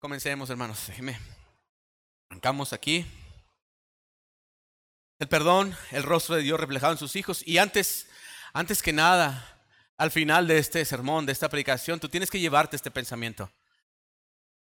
[0.00, 0.86] Comencemos, hermanos.
[0.86, 1.18] Déjeme.
[2.30, 3.04] Arrancamos aquí.
[5.18, 7.46] El perdón, el rostro de Dios reflejado en sus hijos.
[7.46, 8.08] Y antes,
[8.54, 9.62] antes que nada,
[9.98, 13.52] al final de este sermón, de esta predicación, tú tienes que llevarte este pensamiento.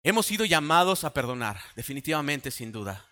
[0.03, 3.05] Hemos sido llamados a perdonar, definitivamente, sin duda.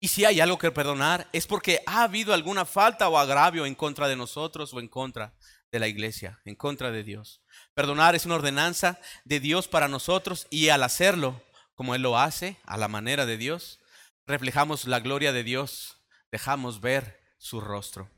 [0.00, 3.74] Y si hay algo que perdonar, es porque ha habido alguna falta o agravio en
[3.74, 5.34] contra de nosotros o en contra
[5.70, 7.42] de la iglesia, en contra de Dios.
[7.74, 11.42] Perdonar es una ordenanza de Dios para nosotros y al hacerlo,
[11.78, 13.78] como Él lo hace, a la manera de Dios,
[14.26, 15.96] reflejamos la gloria de Dios,
[16.32, 18.10] dejamos ver su rostro.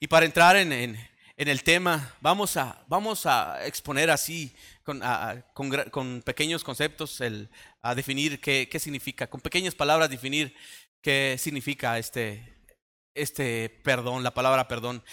[0.00, 0.98] Y para entrar en,
[1.36, 5.00] el tema, vamos a, vamos a exponer así, con,
[5.92, 7.48] con, pequeños conceptos, el,
[7.80, 10.52] a definir qué, qué, significa, con pequeñas palabras definir
[11.00, 12.56] qué significa este,
[13.14, 15.04] este perdón, la palabra perdón.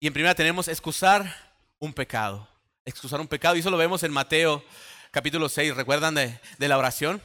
[0.00, 1.34] Y en primera tenemos excusar
[1.78, 2.46] un pecado,
[2.84, 4.62] excusar un pecado, y eso lo vemos en Mateo
[5.14, 7.22] capítulo 6, ¿recuerdan de, la oración?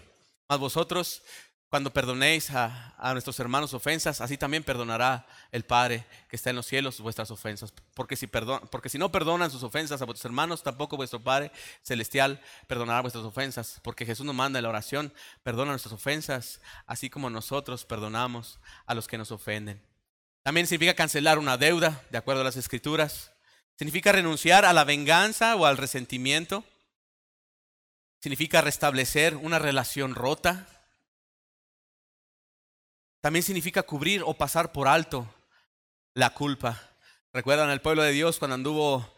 [0.48, 1.24] Más vosotros,
[1.70, 6.68] cuando perdonéis a, nuestros hermanos ofensas, así también perdonará el Padre que está en los
[6.68, 7.74] cielos vuestras ofensas.
[7.96, 12.40] Porque si, porque si no perdonan sus ofensas a vuestros hermanos, tampoco vuestro Padre celestial
[12.68, 13.80] perdonará vuestras ofensas.
[13.82, 18.94] Porque Jesús nos manda en la oración, perdona nuestras ofensas, así como nosotros perdonamos a
[18.94, 19.82] los que nos ofenden.
[20.44, 23.32] También significa cancelar una deuda, de acuerdo a las escrituras.
[23.78, 26.64] Significa renunciar a la venganza o al resentimiento
[28.20, 30.68] significa restablecer una relación rota.
[33.22, 35.28] También significa cubrir o pasar por alto
[36.14, 36.82] la culpa.
[37.34, 39.16] ¿Recuerdan al pueblo de Dios cuando anduvo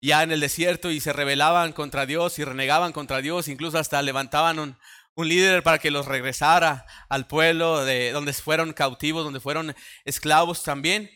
[0.00, 3.48] ya en el desierto y se rebelaban contra Dios y renegaban contra Dios?
[3.48, 4.76] Incluso hasta levantaban un,
[5.16, 11.10] líder para que los regresara al pueblo de donde fueron cautivos, donde fueron esclavos también.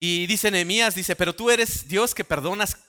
[0.00, 2.83] Y dice Nehemías, dice, pero tú eres Dios que perdonas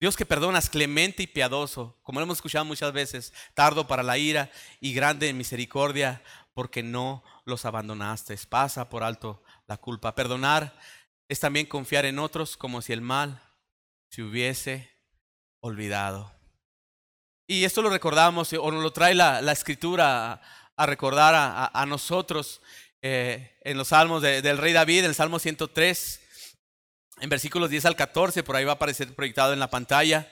[0.00, 4.16] Dios que perdonas, clemente y piadoso, como lo hemos escuchado muchas veces, tardo para la
[4.16, 6.22] ira y grande en misericordia,
[6.54, 8.36] porque no los abandonaste.
[8.48, 10.14] Pasa por alto la culpa.
[10.14, 10.78] Perdonar
[11.28, 13.42] es también confiar en otros como si el mal
[14.10, 14.88] se hubiese
[15.60, 16.32] olvidado.
[17.48, 20.40] Y esto lo recordamos, o nos lo trae la, escritura
[20.76, 21.34] a, recordar
[21.72, 22.60] a, nosotros
[23.02, 26.27] eh, en los salmos del rey David, en el Salmo 103
[27.20, 30.30] en versículos 10 al 14, por ahí va a aparecer proyectado en la pantalla.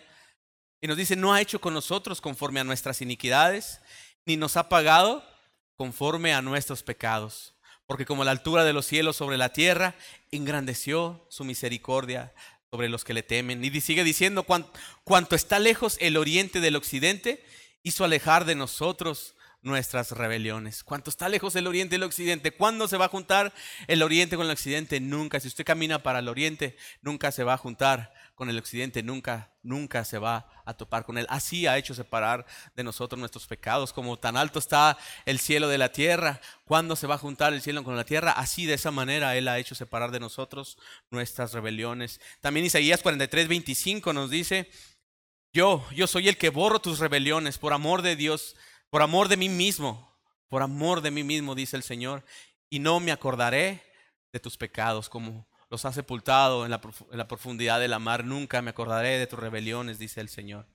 [0.81, 3.81] Y nos dice, no ha hecho con nosotros conforme a nuestras iniquidades,
[4.25, 5.25] ni nos ha pagado
[5.77, 7.55] conforme a nuestros pecados.
[7.87, 9.95] Porque como la altura de los cielos sobre la tierra,
[10.31, 12.35] engrandeció su misericordia
[12.71, 13.65] sobre los que le temen.
[13.65, 14.45] Y sigue diciendo,
[15.05, 17.45] cuanto está lejos el oriente del occidente,
[17.83, 20.85] hizo alejar de nosotros nuestras rebeliones.
[20.85, 22.53] Cuánto está lejos el oriente y el occidente.
[22.53, 23.53] ¿Cuándo se va a juntar
[23.89, 25.01] el oriente con el occidente?
[25.01, 25.41] Nunca.
[25.41, 29.03] Si usted camina para el oriente, nunca se va a juntar con el occidente.
[29.03, 31.27] Nunca, nunca se va a topar con él.
[31.29, 33.93] Así ha hecho separar de nosotros nuestros pecados.
[33.93, 36.41] Como tan alto está el cielo de la tierra.
[36.65, 38.33] ¿Cuándo se va a juntar el cielo con la tierra?
[38.33, 40.79] Así de esa manera él ha hecho separar de nosotros
[41.11, 42.21] nuestras rebeliones.
[42.41, 44.71] También Isaías 43, 25 nos dice,
[45.53, 48.57] yo, yo soy el que borro tus rebeliones por amor de Dios
[48.97, 50.11] por amor de mí mismo,
[50.49, 52.25] por amor de mí mismo, dice el Señor,
[52.71, 53.83] y no me acordaré
[54.33, 56.81] de tus pecados como los has sepultado en la,
[57.11, 60.67] en la profundidad de la mar, nunca me acordaré de tus rebeliones, dice el Señor.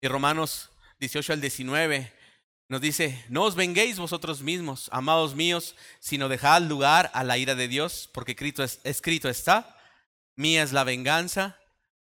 [0.00, 0.70] Y Romanos
[1.00, 2.14] 18 al 19
[2.68, 7.56] nos dice, no os venguéis vosotros mismos, amados míos, sino dejad lugar a la ira
[7.56, 9.76] de Dios, porque escrito, escrito está,
[10.34, 11.58] mía es la venganza,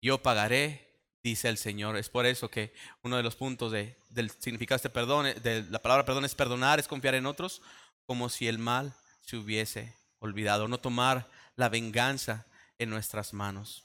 [0.03, 0.87] yo pagaré,
[1.23, 1.97] dice el Señor.
[1.97, 2.73] Es por eso que
[3.03, 6.35] uno de los puntos de, del significado de este perdón, de la palabra perdón es
[6.35, 7.63] perdonar, es confiar en otros,
[8.07, 12.47] como si el mal se hubiese olvidado, no tomar la venganza
[12.79, 13.85] en nuestras manos.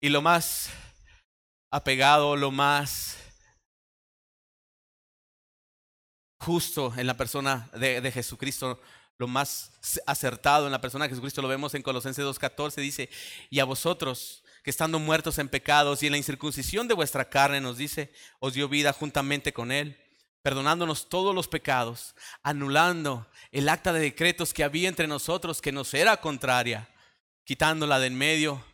[0.00, 0.70] Y lo más
[1.70, 3.16] apegado, lo más
[6.38, 8.80] justo en la persona de, de, Jesucristo,
[9.16, 9.72] lo más
[10.06, 13.08] acertado en la persona de Jesucristo, lo vemos en Colosenses 2.14, dice,
[13.48, 17.60] y a vosotros que estando muertos en pecados y en la incircuncisión de vuestra carne,
[17.60, 19.96] nos dice, os dio vida juntamente con Él,
[20.42, 25.94] perdonándonos todos los pecados, anulando el acta de decretos que había entre nosotros que nos
[25.94, 26.88] era contraria,
[27.44, 28.64] quitándola de en medio,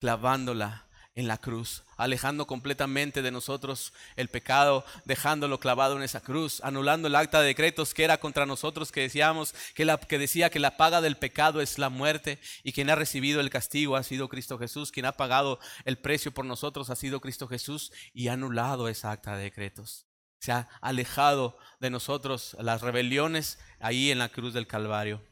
[0.00, 0.85] clavándola
[1.16, 7.08] en la cruz, alejando completamente de nosotros el pecado, dejándolo clavado en esa cruz, anulando
[7.08, 10.60] el acta de decretos que era contra nosotros, que decíamos que, la, que decía que
[10.60, 14.28] la paga del pecado es la muerte y quien ha recibido el castigo ha sido
[14.28, 18.34] Cristo Jesús, quien ha pagado el precio por nosotros ha sido Cristo Jesús y ha
[18.34, 20.06] anulado esa acta de decretos.
[20.38, 25.26] Se ha alejado de nosotros las rebeliones ahí en la cruz del Calvario.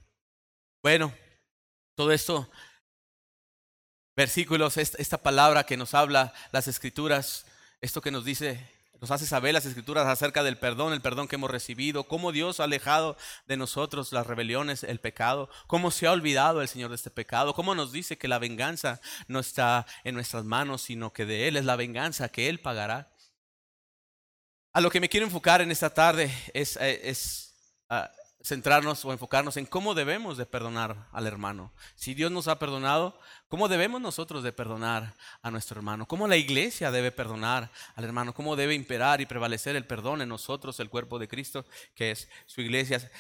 [0.82, 1.12] Bueno,
[1.94, 2.50] todo esto
[4.16, 7.46] versículos, esta palabra que nos habla las escrituras,
[7.81, 11.34] esto que nos dice Nos hace saber las escrituras acerca del perdón, el perdón que
[11.34, 16.12] hemos recibido, cómo Dios ha alejado de nosotros las rebeliones, el pecado, cómo se ha
[16.12, 20.14] olvidado el Señor de este pecado, cómo nos dice que la venganza no está en
[20.14, 23.11] nuestras manos, sino que de Él es la venganza que Él pagará.
[24.72, 27.55] A lo que me quiero enfocar en esta tarde es, eh, es
[27.90, 28.11] ah,
[28.44, 31.73] centrarnos o enfocarnos en cómo debemos de perdonar al hermano.
[31.94, 33.19] Si Dios nos ha perdonado,
[33.49, 36.06] ¿cómo debemos nosotros de perdonar a nuestro hermano?
[36.06, 38.35] ¿Cómo la iglesia debe perdonar al hermano?
[38.35, 41.64] ¿Cómo debe imperar y prevalecer el perdón en nosotros, el cuerpo de Cristo,
[41.94, 43.11] que es su iglesia?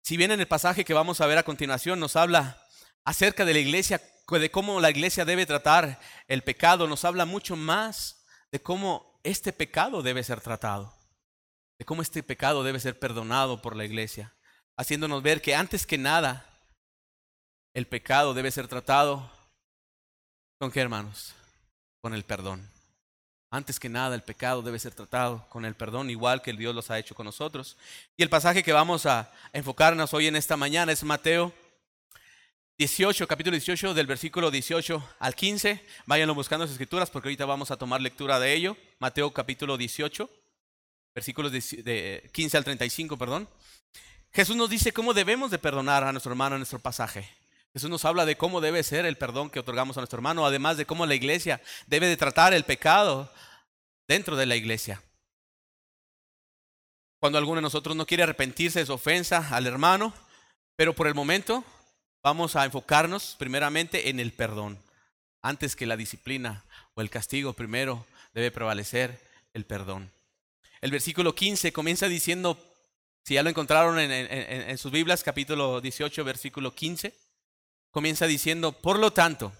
[0.00, 2.58] Si bien en el pasaje que vamos a ver a continuación nos habla
[3.04, 7.56] acerca de la iglesia, de cómo la iglesia debe tratar el pecado, nos habla mucho
[7.56, 10.94] más de cómo este pecado debe ser tratado,
[11.78, 14.35] de cómo este pecado debe ser perdonado por la iglesia
[14.76, 16.44] haciéndonos ver que antes que nada
[17.74, 19.30] el pecado debe ser tratado
[20.58, 21.34] con qué hermanos?
[22.00, 22.68] Con el perdón.
[23.50, 26.74] Antes que nada el pecado debe ser tratado con el perdón, igual que el Dios
[26.74, 27.76] los ha hecho con nosotros.
[28.16, 31.52] Y el pasaje que vamos a enfocarnos hoy en esta mañana es Mateo
[32.78, 35.82] 18, capítulo 18, del versículo 18 al 15.
[36.06, 38.76] Váyanlo buscando las escrituras porque ahorita vamos a tomar lectura de ello.
[38.98, 40.28] Mateo capítulo 18,
[41.14, 43.48] versículos de 15 al 35, perdón.
[44.36, 47.26] Jesús nos dice cómo debemos de perdonar a nuestro hermano en nuestro pasaje.
[47.72, 50.76] Jesús nos habla de cómo debe ser el perdón que otorgamos a nuestro hermano, además
[50.76, 53.32] de cómo la iglesia debe de tratar el pecado
[54.06, 55.02] dentro de la iglesia.
[57.18, 60.12] Cuando alguno de nosotros no quiere arrepentirse de su ofensa al hermano,
[60.76, 61.64] pero por el momento
[62.22, 64.78] vamos a enfocarnos primeramente en el perdón.
[65.40, 66.62] Antes que la disciplina
[66.92, 68.04] o el castigo, primero
[68.34, 69.18] debe prevalecer
[69.54, 70.12] el perdón.
[70.82, 72.58] El versículo 15 comienza diciendo,
[73.26, 77.12] si ya lo encontraron en, sus Biblias, capítulo 18, versículo 15,
[77.90, 79.52] comienza diciendo, por lo tanto,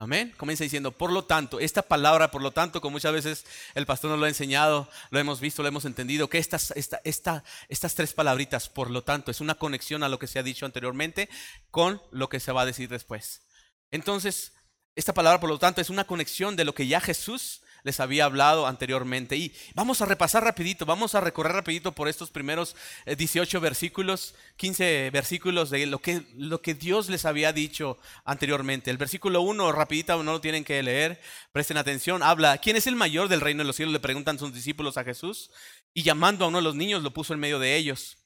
[0.00, 3.86] amén, comienza diciendo, por lo tanto, esta palabra, por lo tanto, como muchas veces el
[3.86, 7.44] pastor nos lo ha enseñado, lo hemos visto, lo hemos entendido, que estas, esta, esta,
[7.68, 10.66] estas tres palabritas, por lo tanto, es una conexión a lo que se ha dicho
[10.66, 11.28] anteriormente
[11.70, 13.42] con lo que se va a decir después.
[13.92, 14.52] Entonces,
[14.96, 18.24] esta palabra, por lo tanto, es una conexión de lo que ya Jesús les había
[18.24, 19.36] hablado anteriormente.
[19.36, 22.74] Y vamos a repasar rapidito, vamos a recorrer rapidito por estos primeros
[23.06, 28.90] 18 eh, versículos, 15 versículos de lo que, lo que Dios les había dicho anteriormente.
[28.90, 31.20] El versículo 1, rapidito, no lo tienen que leer,
[31.52, 33.92] presten atención, habla, ¿quién es el mayor del reino de los cielos?
[33.92, 35.50] Le preguntan sus discípulos a Jesús.
[35.92, 38.18] Y llamando a uno de los niños, lo puso en medio de ellos.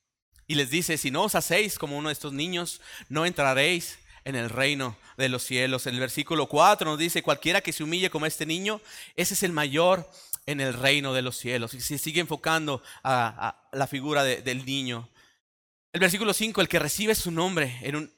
[0.47, 4.37] Y les dice, si no os hacéis como uno de estos niños, no entraréis en
[4.37, 5.87] el reino de los cielos.
[5.87, 8.81] El versículo 4 nos dice, cualquiera que se humille como este niño,
[9.17, 10.09] ese es el mayor
[10.47, 11.75] en el reino de los cielos.
[11.75, 15.09] Y se sigue enfocando a, la figura del niño.
[15.93, 18.13] El versículo 5, el que recibe su nombre, en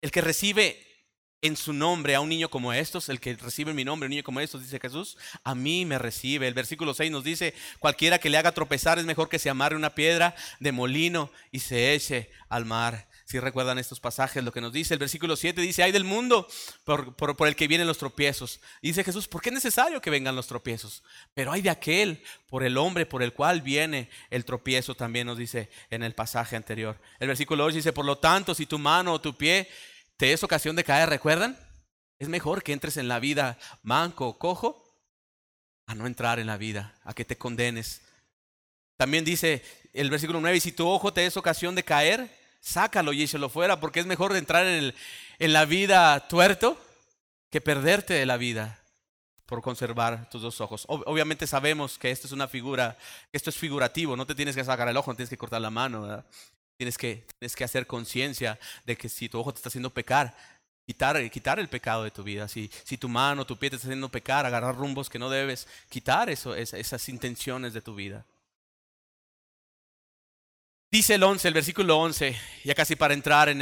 [0.00, 0.86] el que recibe
[1.42, 4.24] en su nombre a un niño como estos, el que recibe mi nombre un niño
[4.24, 6.48] como estos, dice Jesús, a mí me recibe.
[6.48, 9.76] El versículo 6 nos dice, cualquiera que le haga tropezar es mejor que se amarre
[9.76, 13.08] una piedra de molino y se eche al mar.
[13.26, 16.46] Si recuerdan estos pasajes, lo que nos dice el versículo 7 dice, hay del mundo
[16.84, 18.60] por, el que vienen los tropiezos.
[18.80, 21.02] dice Jesús, ¿por qué es necesario que vengan los tropiezos?
[21.34, 25.38] Pero hay de aquel por el hombre por el cual viene el tropiezo, también nos
[25.38, 27.00] dice en el pasaje anterior.
[27.18, 29.68] El versículo 8 dice, por lo tanto, si tu mano o tu pie
[30.16, 31.58] te es ocasión de caer, ¿recuerdan?
[32.20, 34.84] Es mejor que entres en la vida manco o cojo
[35.86, 38.02] a no entrar en la vida, a que te condenes.
[38.96, 42.35] También dice el versículo 9, y si tu ojo te es ocasión de caer,
[42.66, 44.92] sácalo y échalo fuera, porque es mejor entrar en,
[45.38, 46.76] en la vida tuerto
[47.50, 48.80] que perderte de la vida
[49.46, 50.84] por conservar tus dos ojos.
[50.88, 52.98] Obviamente sabemos que esto es una figura,
[53.32, 55.70] esto es figurativo, no te tienes que sacar el ojo, no tienes que cortar la
[55.70, 56.24] mano,
[56.76, 60.36] Tienes que, tienes que hacer conciencia de que si tu ojo te está haciendo pecar,
[60.84, 62.48] quitar, quitar el pecado de tu vida.
[62.48, 65.66] Si, si tu mano, tu pie te está haciendo pecar, agarrar rumbos que no debes,
[65.88, 68.26] quitar eso, esas intenciones de tu vida.
[70.96, 72.34] Dice el 11, el versículo 11,
[72.64, 73.60] ya casi para entrar en,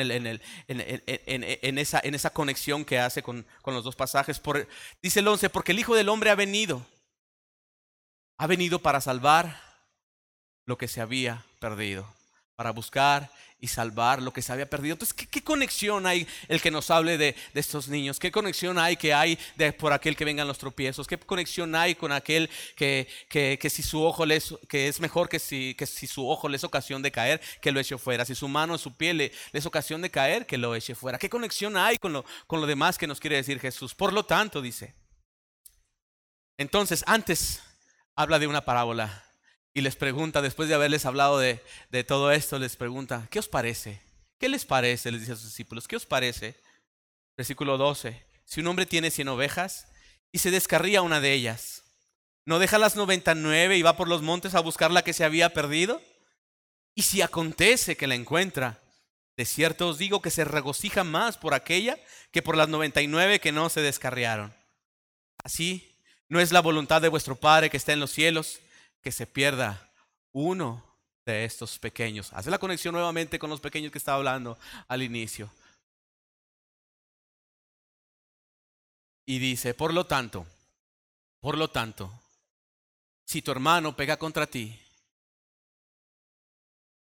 [1.78, 4.40] esa, conexión que hace con, los dos pasajes.
[5.02, 6.86] Dice el 11, porque el Hijo del Hombre ha venido,
[8.38, 9.60] ha venido para salvar
[10.64, 12.06] lo que se había perdido,
[12.56, 14.92] para buscar y salvar lo que se había perdido.
[14.92, 18.18] Entonces, ¿qué, conexión hay el que nos hable de, estos niños?
[18.18, 21.06] ¿Qué conexión hay que hay de, por aquel que vengan los tropiezos?
[21.06, 23.08] ¿Qué conexión hay con aquel que,
[23.70, 25.74] si su ojo les, que es mejor que si,
[26.06, 28.26] su ojo le es ocasión de caer, que lo eche fuera?
[28.26, 31.18] Si su mano su piel le, es ocasión de caer, que lo eche fuera.
[31.18, 33.94] ¿Qué conexión hay con lo demás que nos quiere decir Jesús?
[33.94, 34.94] Por lo tanto, dice.
[36.58, 37.62] Entonces, antes
[38.14, 39.23] habla de una parábola
[39.74, 41.60] y les pregunta, después de haberles hablado de,
[42.06, 44.00] todo esto, les pregunta, ¿qué os parece?
[44.38, 45.10] ¿Qué les parece?
[45.10, 46.56] Les dice a sus discípulos, ¿qué os parece?
[47.36, 49.88] Versículo 12, si un hombre tiene cien ovejas
[50.30, 51.84] y se descarría una de ellas,
[52.46, 55.54] ¿No deja las 99 y va por los montes a buscar la que se había
[55.54, 56.02] perdido?
[56.94, 58.82] Y si acontece que la encuentra,
[59.36, 61.98] de cierto os digo que se regocija más por aquella
[62.30, 64.54] que por las 99 que no se descarriaron.
[65.42, 68.60] Así, no es la voluntad de vuestro Padre que está en los cielos
[69.04, 69.92] que se pierda
[70.32, 70.82] uno
[71.26, 72.32] de estos pequeños.
[72.32, 74.58] Hace la conexión nuevamente con los pequeños que estaba hablando
[74.88, 75.52] al inicio.
[79.26, 80.46] Y dice, por lo tanto,
[81.38, 82.10] por lo tanto,
[83.26, 84.74] si tu hermano pega contra ti,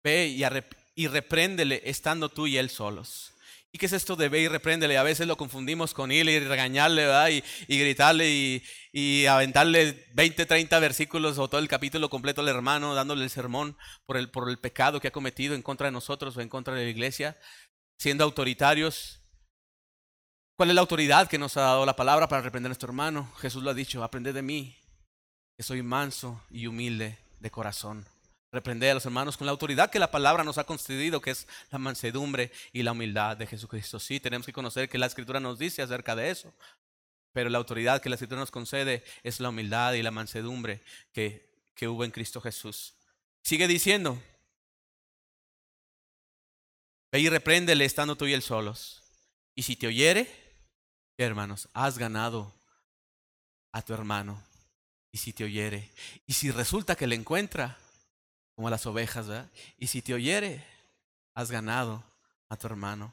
[0.04, 0.42] ve y,
[0.96, 3.32] y repréndele estando tú y él solos.
[3.76, 4.97] ¿Y qué es esto de ve y repréndele?
[4.97, 7.42] A veces lo confundimos con ir y regañarle.
[7.68, 12.95] Y, gritarle y, y, aventarle 20, 30 versículos o todo el capítulo completo al hermano,
[12.95, 16.35] dándole el sermón por el, por el pecado que ha cometido en contra de nosotros
[16.38, 17.37] o en contra de la iglesia,
[17.99, 19.21] siendo autoritarios.
[20.56, 23.30] ¿Cuál es la autoridad que nos ha dado la palabra para reprender a nuestro hermano?
[23.42, 24.75] Jesús lo ha dicho, aprended de mí,
[25.54, 28.06] que soy manso y humilde de corazón.
[28.56, 31.46] Reprender a los hermanos con la autoridad que la palabra nos ha concedido, que es
[31.70, 34.00] la mansedumbre y la humildad de Jesucristo.
[34.00, 36.54] Sí, tenemos que conocer que la escritura nos dice acerca de eso,
[37.34, 40.80] pero la autoridad que la escritura nos concede es la humildad y la mansedumbre
[41.12, 42.94] que, que hubo en Cristo Jesús.
[43.42, 44.18] Sigue diciendo,
[47.12, 49.02] ve y repréndele estando tú y él solos.
[49.54, 50.30] Y si te oyere,
[51.18, 52.54] hermanos, has ganado
[53.72, 54.42] a tu hermano.
[55.12, 55.90] Y si te oyere,
[56.26, 57.76] y si resulta que le encuentra,
[58.56, 59.26] como las ovejas.
[59.78, 60.64] Y si te oyere,
[61.34, 62.02] has ganado
[62.48, 63.12] a tu hermano.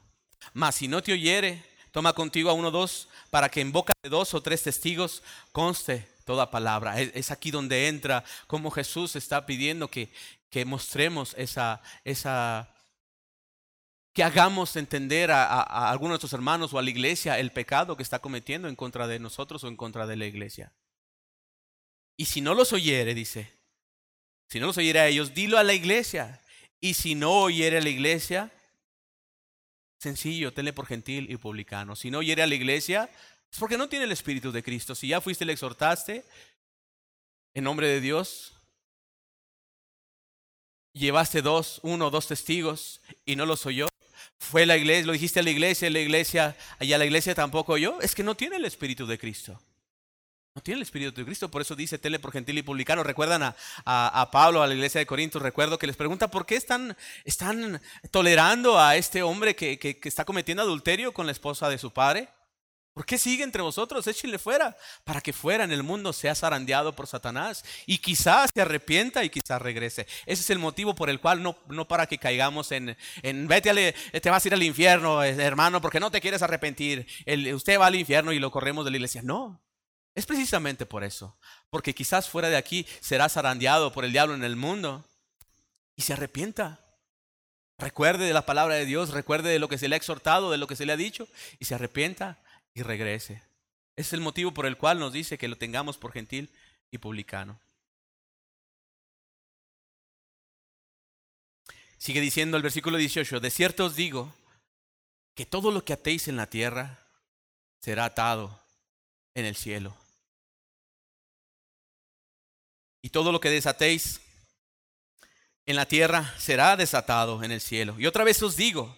[0.52, 3.92] Mas si no te oyere, toma contigo a uno o dos, para que en boca
[4.02, 5.22] de dos o tres testigos
[5.52, 7.00] conste toda palabra.
[7.00, 10.10] Es, aquí donde entra como Jesús está pidiendo que,
[10.50, 12.70] que mostremos esa, esa
[14.14, 17.96] que hagamos entender a, a, algunos de nuestros hermanos o a la iglesia el pecado
[17.96, 20.72] que está cometiendo en contra de nosotros o en contra de la iglesia.
[22.16, 23.52] Y si no los oyere, dice,
[24.48, 26.40] si no los oyere a ellos, dilo a la iglesia.
[26.80, 28.52] Y si no oyere a la iglesia,
[29.98, 31.96] sencillo, tenle por gentil y publicano.
[31.96, 33.10] Si no oyere a la iglesia,
[33.50, 34.94] es porque no tiene el Espíritu de Cristo.
[34.94, 36.24] Si ya fuiste y le exhortaste
[37.54, 38.52] en nombre de Dios,
[40.92, 43.88] llevaste dos, uno dos testigos y no los oyó,
[44.38, 48.00] fue la iglesia, lo dijiste a la iglesia, la iglesia, allá la iglesia tampoco yo,
[48.00, 49.60] es que no tiene el Espíritu de Cristo.
[50.54, 53.02] No tiene el Espíritu de Cristo, por eso dice tele por gentil y publicano.
[53.02, 56.54] Recuerdan a, a, Pablo, a la iglesia de Corinto, recuerdo que les pregunta por qué
[56.54, 57.82] están, están
[58.12, 62.28] tolerando a este hombre que, que, está cometiendo adulterio con la esposa de su padre.
[62.92, 64.06] ¿Por qué sigue entre vosotros?
[64.06, 68.60] Échenle fuera, para que fuera en el mundo sea zarandeado por Satanás y quizás se
[68.60, 70.06] arrepienta y quizás regrese.
[70.24, 73.70] Ese es el motivo por el cual no, no para que caigamos en, en vete
[73.70, 77.08] al, te vas a ir al infierno, eh, hermano, porque no te quieres arrepentir.
[77.26, 79.20] El, usted va al infierno y lo corremos de la iglesia.
[79.24, 79.63] No,
[80.14, 81.36] es precisamente por eso,
[81.70, 85.04] porque quizás fuera de aquí será zarandeado por el diablo en el mundo
[85.96, 86.80] y se arrepienta.
[87.78, 90.58] Recuerde de la palabra de Dios, recuerde de lo que se le ha exhortado, de
[90.58, 91.26] lo que se le ha dicho
[91.58, 92.38] y se arrepienta
[92.74, 93.42] y regrese.
[93.96, 96.50] Es el motivo por el cual nos dice que lo tengamos por gentil
[96.92, 97.58] y publicano.
[101.98, 104.32] Sigue diciendo el versículo 18, de cierto os digo
[105.34, 107.00] que todo lo que atéis en la tierra
[107.80, 108.60] será atado
[109.34, 109.96] en el cielo.
[113.04, 114.22] Y todo lo que desatéis
[115.66, 117.96] en la tierra será desatado en el cielo.
[117.98, 118.96] Y otra vez os digo,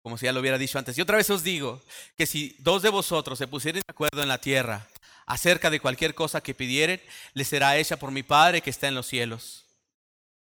[0.00, 0.96] como si ya lo hubiera dicho antes.
[0.96, 1.82] Y otra vez os digo
[2.16, 4.86] que si dos de vosotros se pusieren de acuerdo en la tierra
[5.26, 7.02] acerca de cualquier cosa que pidieren,
[7.34, 9.66] les será hecha por mi Padre que está en los cielos.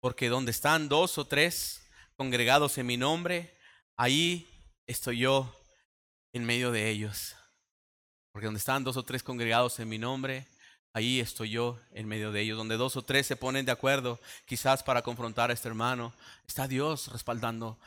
[0.00, 1.86] Porque donde están dos o tres
[2.16, 3.56] congregados en mi nombre,
[3.96, 4.46] ahí
[4.86, 5.58] estoy yo
[6.34, 7.34] en medio de ellos.
[8.30, 10.46] Porque donde están dos o tres congregados en mi nombre,
[10.94, 12.56] ahí estoy yo en medio de ellos.
[12.56, 16.14] Donde dos o tres se ponen de acuerdo, quizás para confrontar a este hermano,
[16.48, 17.78] está Dios respaldando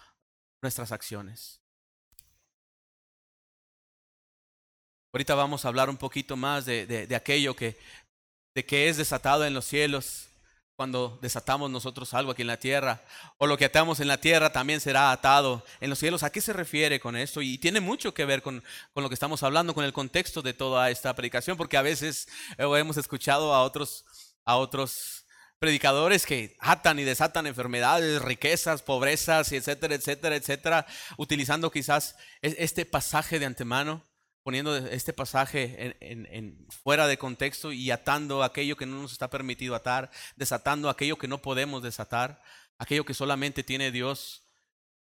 [0.61, 1.59] nuestras acciones.
[5.13, 7.79] Ahorita vamos a hablar un poquito más de, de, de aquello que,
[8.53, 10.27] de que es desatado en los cielos
[10.77, 13.03] cuando desatamos nosotros algo aquí en la tierra,
[13.39, 16.21] o lo que atamos en la tierra también será atado en los cielos.
[16.21, 17.41] ¿A qué se refiere con esto?
[17.41, 20.53] Y tiene mucho que ver con, con lo que estamos hablando, con el contexto de
[20.53, 22.27] toda esta predicación, porque a veces
[22.59, 24.05] hemos escuchado a otros,
[24.45, 25.25] a otros
[25.57, 30.85] predicadores que atan y desatan enfermedades, riquezas, pobrezas, etcétera, etcétera, etcétera,
[31.17, 34.05] utilizando quizás este pasaje de antemano
[34.47, 35.97] poniendo este pasaje
[36.69, 41.27] fuera de contexto y atando aquello que no nos está permitido atar, desatando aquello que
[41.27, 42.41] no podemos desatar,
[42.77, 44.47] aquello que solamente tiene Dios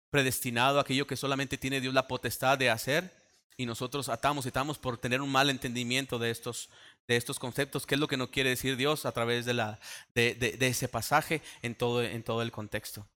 [0.09, 3.13] predestinado, aquello que solamente tiene Dios la potestad de hacer,
[3.57, 6.71] y nosotros atamos y atamos por tener un mal entendimiento de estos,
[7.07, 9.79] de estos conceptos, qué es lo que nos quiere decir Dios a través de, la,
[10.15, 13.07] de, ese pasaje en todo, en todo el contexto.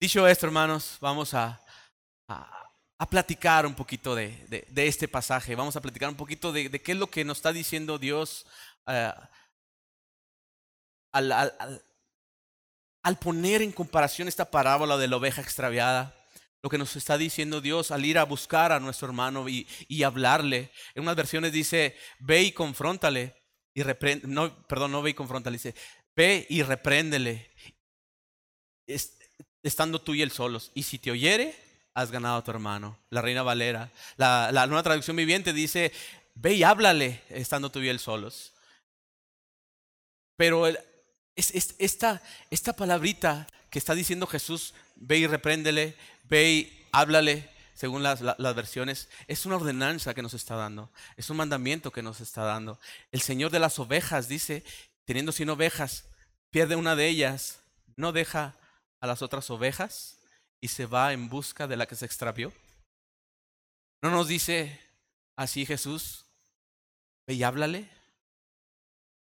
[0.00, 1.61] Dicho esto, hermanos, vamos a,
[2.98, 6.92] a, platicar un poquito de, de, este pasaje, vamos a platicar un poquito de, qué
[6.92, 8.46] es lo que nos está diciendo Dios
[8.86, 9.10] uh,
[11.12, 11.84] al, al,
[13.02, 16.14] al poner en comparación esta parábola de la oveja extraviada,
[16.62, 20.04] lo que nos está diciendo Dios al ir a buscar a nuestro hermano y, y
[20.04, 20.70] hablarle.
[20.94, 23.34] En unas versiones dice, ve y confróntale.
[23.74, 25.74] Y reprende, no, perdón, no ve y confróntale, dice,
[26.14, 27.50] ve y repréndele,
[29.62, 30.70] estando tú y él solos.
[30.74, 31.54] Y si te oyere,
[31.94, 32.98] has ganado a tu hermano.
[33.10, 33.90] La Reina Valera.
[34.16, 35.92] La, la nueva traducción viviente dice,
[36.34, 38.52] ve y háblale, estando tú y él solos.
[40.36, 47.50] Pero es, esta, esta palabrita que está diciendo Jesús, ve y repréndele, ve y háblale,
[47.74, 52.02] según las, las, versiones, es una ordenanza que nos está dando, es un mandamiento que
[52.02, 52.78] nos está dando.
[53.10, 54.62] El Señor de las ovejas dice,
[55.04, 56.04] teniendo cien ovejas,
[56.50, 57.60] pierde una de ellas,
[57.96, 58.56] no deja
[59.00, 60.21] a las otras ovejas
[60.62, 62.52] y se va en busca de la que se extravió.
[64.00, 64.80] No nos dice
[65.36, 66.24] así Jesús,
[67.26, 67.90] ve y háblale,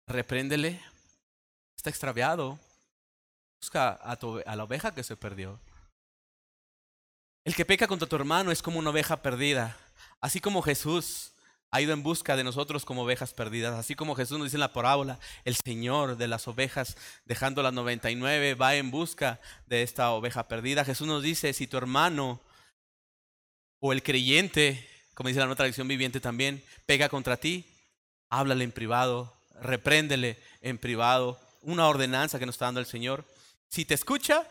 [0.06, 0.80] repréndele,
[1.76, 2.58] está extraviado.
[3.60, 5.58] Busca a, a la oveja que se perdió.
[7.44, 9.76] El que peca contra tu hermano es como una oveja perdida.
[10.20, 11.32] Así como Jesús
[11.70, 13.74] ha ido en busca de nosotros como ovejas perdidas.
[13.74, 17.72] Así como Jesús nos dice en la parábola, el Señor de las ovejas, dejando las
[17.72, 20.84] 99, va en busca de esta oveja perdida.
[20.84, 22.40] Jesús nos dice, si tu hermano
[23.80, 27.66] o el creyente, como dice la nueva tradición viviente también, pega contra ti,
[28.30, 33.24] háblale en privado, repréndele en privado, una ordenanza que nos está dando el Señor.
[33.68, 34.46] Si te escucha,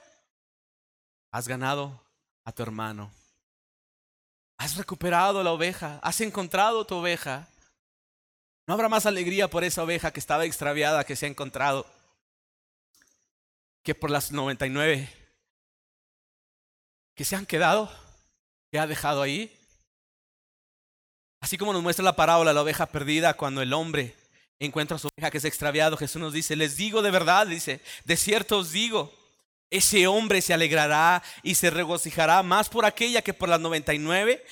[1.32, 2.02] has ganado
[2.44, 3.12] a tu hermano.
[4.58, 7.48] Has recuperado la oveja, has encontrado tu oveja.
[8.68, 11.86] No habrá más alegría por esa oveja que estaba extraviada, que se ha encontrado,
[13.84, 15.26] que por las 99
[17.16, 17.90] que se han quedado,
[18.72, 19.52] que ha dejado ahí.
[21.40, 24.16] Así como nos muestra la parábola la oveja perdida cuando el hombre
[24.60, 27.82] encuentra a su oveja que es extraviado, Jesús nos dice, les digo de verdad, dice,
[28.04, 29.14] de cierto os digo,
[29.78, 34.44] ese hombre se alegrará y se regocijará más por aquella que por las 99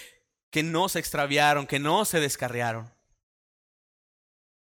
[0.49, 2.93] que no se extraviaron, que no se descarriaron.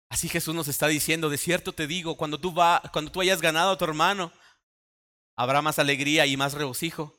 [0.09, 3.41] Así Jesús nos está diciendo, de cierto te digo, cuando tú, va, cuando tú hayas
[3.41, 4.33] ganado a tu hermano,
[5.37, 7.17] habrá más alegría y más regocijo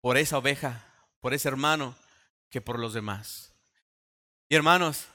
[0.00, 0.84] por esa oveja,
[1.20, 1.96] por ese hermano,
[2.50, 3.52] que por los demás.
[4.48, 5.06] Y hermanos,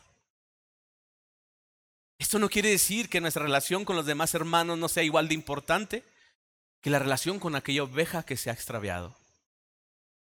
[2.17, 5.33] esto no quiere decir que nuestra relación con los demás hermanos no sea igual de
[5.33, 6.03] importante
[6.81, 9.15] que la relación con aquella oveja que se ha extraviado.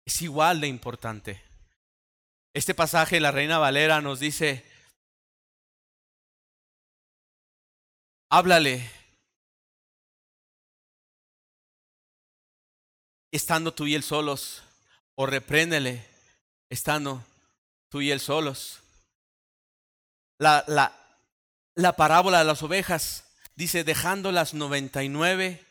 [0.06, 1.42] Es igual de importante.
[2.54, 4.64] Este pasaje, la Reina Valera nos dice,
[8.30, 8.90] háblale
[13.32, 14.64] estando tú y él solos,
[15.16, 16.06] o repréndele
[16.70, 17.22] estando
[17.90, 18.80] tú y él solos.
[20.38, 20.96] La, la,
[21.76, 23.24] la parábola de las ovejas.
[23.56, 25.65] Dice, dejando las 99,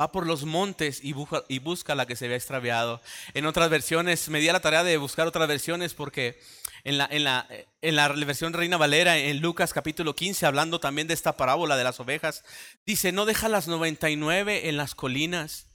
[0.00, 3.02] va por los montes y busca, la que se había extraviado.
[3.34, 6.40] En otras versiones, me di a la tarea de buscar otras versiones porque
[6.84, 7.46] en la, en, la,
[7.82, 11.84] en la versión Reina Valera, en Lucas capítulo 15, hablando también de esta parábola de
[11.84, 12.44] las ovejas,
[12.86, 15.66] dice, no deja las 99 en las colinas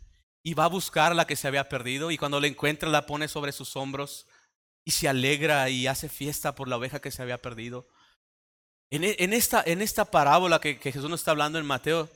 [0.41, 3.27] y va a buscar la que se había perdido y cuando la encuentra la pone
[3.27, 4.25] sobre sus hombros
[4.83, 7.88] y se alegra y hace fiesta por la oveja que se había perdido.
[8.91, 12.09] En, esta, en esta parábola que, que Jesús nos está hablando en Mateo,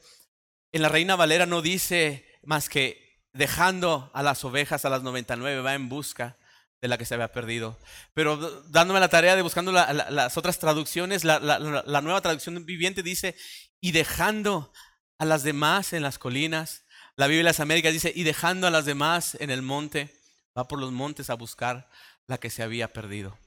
[0.72, 5.62] en la Reina Valera no dice más que dejando a las ovejas a las 99,
[5.62, 6.38] va en busca
[6.82, 7.78] de la que se había perdido.
[8.14, 13.36] Pero dándome la tarea de buscando las otras traducciones, la, la, nueva traducción viviente dice,
[13.82, 14.72] y dejando
[15.18, 16.86] a las demás en las colinas.
[17.16, 20.14] La Biblia de las Américas dice, y dejando a las demás en el monte,
[20.58, 21.90] va por los montes a buscar
[22.28, 23.38] la que se había perdido.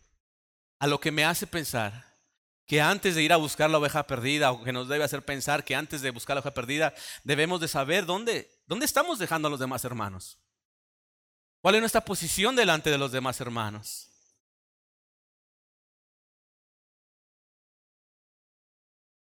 [0.79, 2.12] A lo que me hace pensar
[2.67, 5.65] que antes de ir a buscar la oveja perdida, o que nos debe hacer pensar
[5.65, 6.95] que antes de buscar la oveja perdida,
[7.25, 10.39] debemos de saber dónde, dónde estamos dejando a los demás hermanos.
[11.61, 14.09] ¿Cuál es nuestra posición delante de los demás hermanos?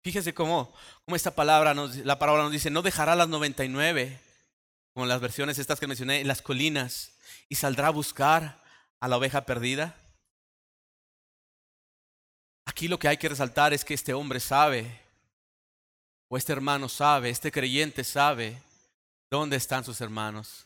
[0.03, 0.73] Fíjese cómo,
[1.05, 4.19] cómo esta palabra, nos, la palabra nos dice, no dejará las 99,
[4.93, 7.13] como las versiones estas que mencioné, en las colinas,
[7.47, 8.61] y saldrá a buscar
[8.99, 9.95] a la oveja perdida.
[12.73, 14.99] Aquí lo que hay que resaltar es que este hombre sabe,
[16.27, 18.59] o este hermano sabe, este creyente sabe
[19.29, 20.65] dónde están sus hermanos.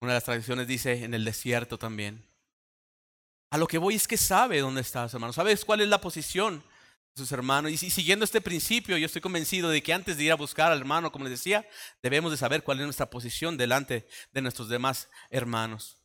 [0.00, 2.26] Una de las tradiciones dice en el desierto también.
[3.50, 5.32] A lo que voy es que sabe dónde estás, hermano.
[5.32, 6.58] Sabes cuál es la posición
[7.14, 7.70] de sus hermanos.
[7.70, 10.80] Y siguiendo este principio, yo estoy convencido de que antes de ir a buscar al
[10.80, 11.64] hermano, como les decía,
[12.02, 15.96] debemos de saber cuál es nuestra posición delante de nuestros demás hermanos.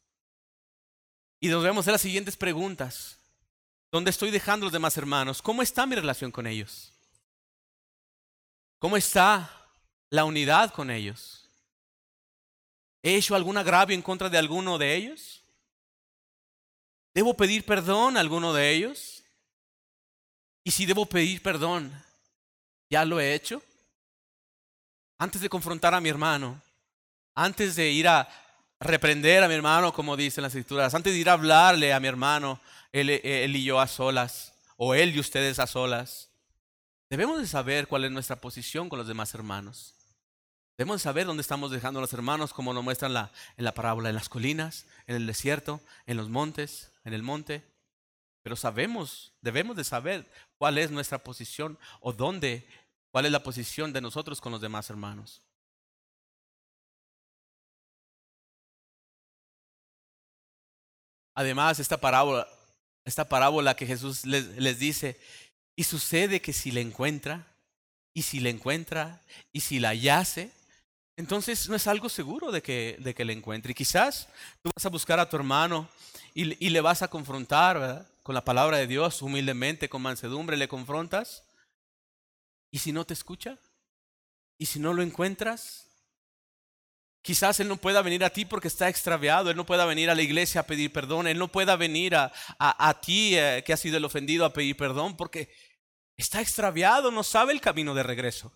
[1.40, 3.25] Y nos debemos hacer las siguientes preguntas.
[3.96, 5.42] ¿Dónde estoy dejando los demás hermanos?
[5.42, 6.92] ¿Cómo está mi relación con ellos?
[8.78, 9.50] ¿Cómo está
[10.10, 11.50] la unidad con ellos?
[13.02, 15.42] ¿He hecho algún agravio en contra de alguno de ellos?
[17.14, 19.24] ¿Debo pedir perdón a alguno de ellos?
[20.66, 21.90] Y si debo pedir perdón,
[22.90, 23.64] ¿ya lo he hecho?
[25.18, 26.62] Antes de confrontar a mi hermano,
[27.34, 28.28] antes de ir a
[28.78, 32.10] reprender a mi hermano, como dicen las escrituras, antes de ir a hablarle a mi
[32.10, 32.60] hermano,
[33.02, 36.30] él, y yo a solas, o él y ustedes a solas,
[37.10, 39.96] debemos de saber cuál es nuestra posición con los demás hermanos.
[40.78, 43.74] Debemos de saber dónde estamos dejando a los hermanos, como lo muestran la, en la
[43.74, 47.64] parábola, en las colinas, en el desierto, en los montes, en el monte.
[48.44, 52.66] Pero sabemos, debemos de saber cuál es nuestra posición o dónde,
[53.12, 55.42] cuál es la posición de nosotros con los demás hermanos.
[61.34, 62.48] Además, esta parábola,
[63.06, 65.18] esta parábola que Jesús les, dice,
[65.76, 67.48] y sucede que si la encuentra,
[68.14, 69.22] y si la encuentra,
[69.54, 70.52] y si la hallase,
[71.16, 73.72] entonces no es algo seguro de que, de que le encuentre.
[73.72, 74.28] Y quizás
[74.62, 75.88] tú vas a buscar a tu hermano
[76.34, 80.68] y, y le vas a confrontar con la palabra de Dios, humildemente, con mansedumbre, le
[80.68, 81.44] confrontas.
[82.72, 83.58] ¿Y si no te escucha?
[84.58, 85.86] ¿Y si no lo encuentras?
[87.26, 90.16] Quizás Él no pueda venir a ti porque está extraviado, Él no pueda venir a
[90.16, 93.78] la iglesia a pedir perdón, Él no pueda venir a, a, ti eh, que ha
[93.78, 95.50] sido el ofendido a pedir perdón porque
[96.18, 98.54] está extraviado, no sabe el camino de regreso.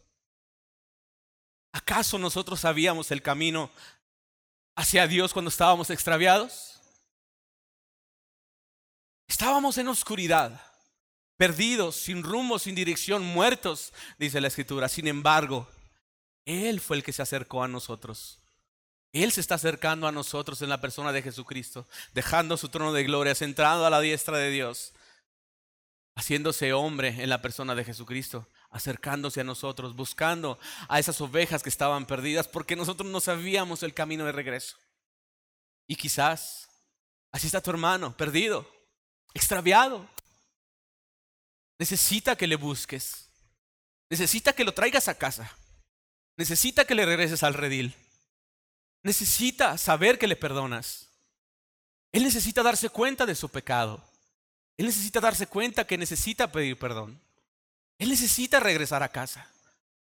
[1.72, 3.72] ¿Acaso nosotros sabíamos el camino
[4.76, 6.80] hacia Dios cuando estábamos extraviados?
[9.28, 10.62] Estábamos en oscuridad,
[11.38, 14.88] perdidos, sin rumbo, sin dirección, muertos, dice la escritura.
[14.90, 15.68] Sin embargo,
[16.46, 18.40] Él fue el que se acercó a nosotros
[19.12, 23.04] él se está acercando a nosotros en la persona de Jesucristo, dejando su trono de
[23.04, 24.94] gloria, centrado a la diestra de Dios,
[26.16, 31.70] haciéndose hombre en la persona de Jesucristo, acercándose a nosotros, buscando a esas ovejas que
[31.70, 34.78] estaban perdidas, porque nosotros no sabíamos el camino de regreso.
[35.88, 36.70] Y quizás
[37.32, 38.70] así está tu hermano, perdido,
[39.34, 40.08] extraviado.
[41.80, 43.30] Necesita que le busques,
[44.10, 45.52] necesita que lo traigas a casa,
[46.38, 47.96] necesita que le regreses al redil
[49.04, 51.08] necesita saber que le perdonas.
[52.12, 54.04] Él necesita darse cuenta de su pecado.
[54.78, 57.20] Él necesita darse cuenta que necesita pedir perdón.
[57.98, 59.48] Él necesita regresar a casa.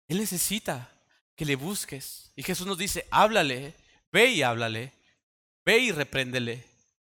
[0.07, 0.89] Él necesita
[1.35, 2.31] que le busques.
[2.35, 3.73] Y Jesús nos dice, háblale,
[4.11, 4.93] ve y háblale,
[5.65, 6.63] ve y repréndele,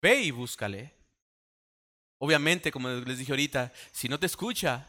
[0.01, 0.93] ve y búscale.
[2.19, 4.87] Obviamente, como les dije ahorita, si no te escucha,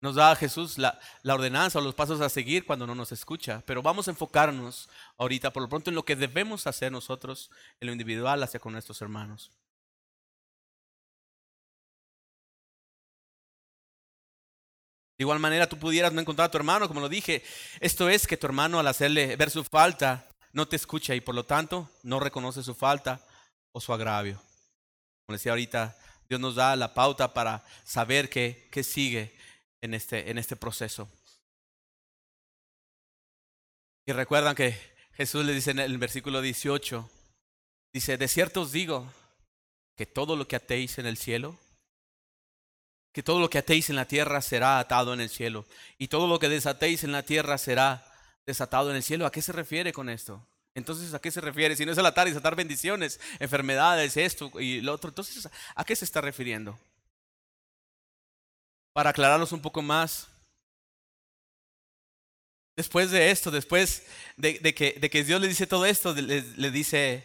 [0.00, 3.62] nos da Jesús la, la, ordenanza o los pasos a seguir cuando no nos escucha.
[3.66, 7.86] Pero vamos a enfocarnos ahorita, por lo pronto, en lo que debemos hacer nosotros en
[7.86, 9.50] lo individual hacia con nuestros hermanos.
[15.18, 17.42] De igual manera, tú pudieras no encontrar a tu hermano, como lo dije.
[17.80, 21.34] Esto es que tu hermano al hacerle ver su falta, no te escucha y por
[21.34, 23.20] lo tanto no reconoce su falta
[23.72, 24.40] o su agravio.
[25.26, 25.96] Como decía ahorita,
[26.28, 29.36] Dios nos da la pauta para saber qué, qué sigue
[29.80, 31.08] en este, en este proceso.
[34.06, 34.78] Y recuerdan que
[35.12, 37.10] Jesús le dice en el versículo 18,
[37.92, 39.12] dice, de cierto os digo
[39.96, 41.58] que todo lo que atéis en el cielo,
[43.12, 45.66] que todo lo que atéis en la tierra será atado en el cielo,
[45.98, 48.04] y todo lo que desatéis en la tierra será
[48.46, 49.26] desatado en el cielo.
[49.26, 50.46] ¿A qué se refiere con esto?
[50.74, 51.74] Entonces, ¿a qué se refiere?
[51.74, 55.84] Si no es al atar y desatar bendiciones, enfermedades, esto y lo otro, entonces, ¿a
[55.84, 56.78] qué se está refiriendo?
[58.98, 60.26] Para aclararnos un poco más.
[62.76, 64.04] Después de esto, después
[64.36, 67.24] de, que, Dios le dice todo esto, le, dice,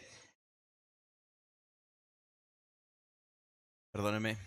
[3.92, 4.38] perdóneme,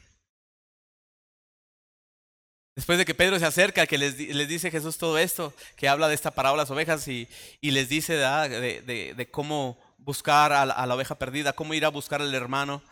[2.77, 6.15] Después de que Pedro se acerca, que les, dice Jesús todo esto, que habla de
[6.15, 7.29] esta parábola las ovejas y,
[7.61, 12.23] les dice de, cómo buscar a la, a la, oveja perdida, cómo ir a buscar
[12.23, 12.85] al hermano.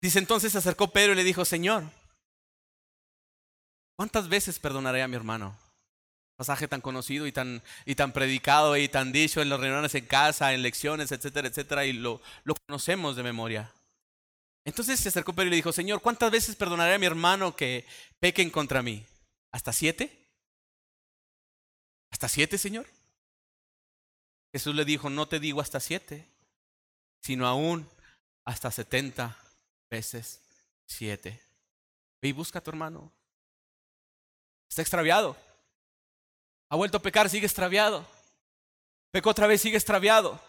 [0.00, 1.84] Dice entonces se acercó Pedro y le dijo, Señor,
[3.96, 5.56] ¿Cuántas veces perdonaré a mi hermano?
[6.36, 10.06] Pasaje tan conocido y tan, y tan predicado y tan dicho en las reuniones en
[10.06, 13.72] casa, en lecciones, etcétera, etcétera, y lo, lo conocemos de memoria.
[14.64, 17.86] Entonces se acercó Pedro y le dijo, Señor, ¿cuántas veces perdonaré a mi hermano que
[18.18, 19.06] pequen contra mí?
[19.52, 20.26] ¿Hasta siete?
[22.10, 22.86] ¿Hasta siete, Señor?
[24.52, 26.26] Jesús le dijo, no te digo hasta siete,
[27.20, 27.88] sino aún
[28.44, 29.36] hasta setenta
[29.90, 30.40] veces
[30.86, 31.40] siete.
[32.22, 33.12] Ve y busca a tu hermano.
[34.74, 35.36] Está extraviado.
[36.68, 38.04] Ha vuelto a pecar, sigue extraviado.
[39.12, 40.40] Pecó otra vez, sigue extraviado.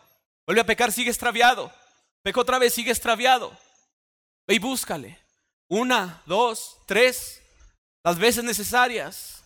[0.48, 1.72] Vuelve a pecar, sigue extraviado.
[2.24, 3.56] Pecó otra vez, sigue extraviado.
[4.48, 5.20] Ve y búscale.
[5.68, 7.40] Una, dos, tres,
[8.04, 9.44] las veces necesarias.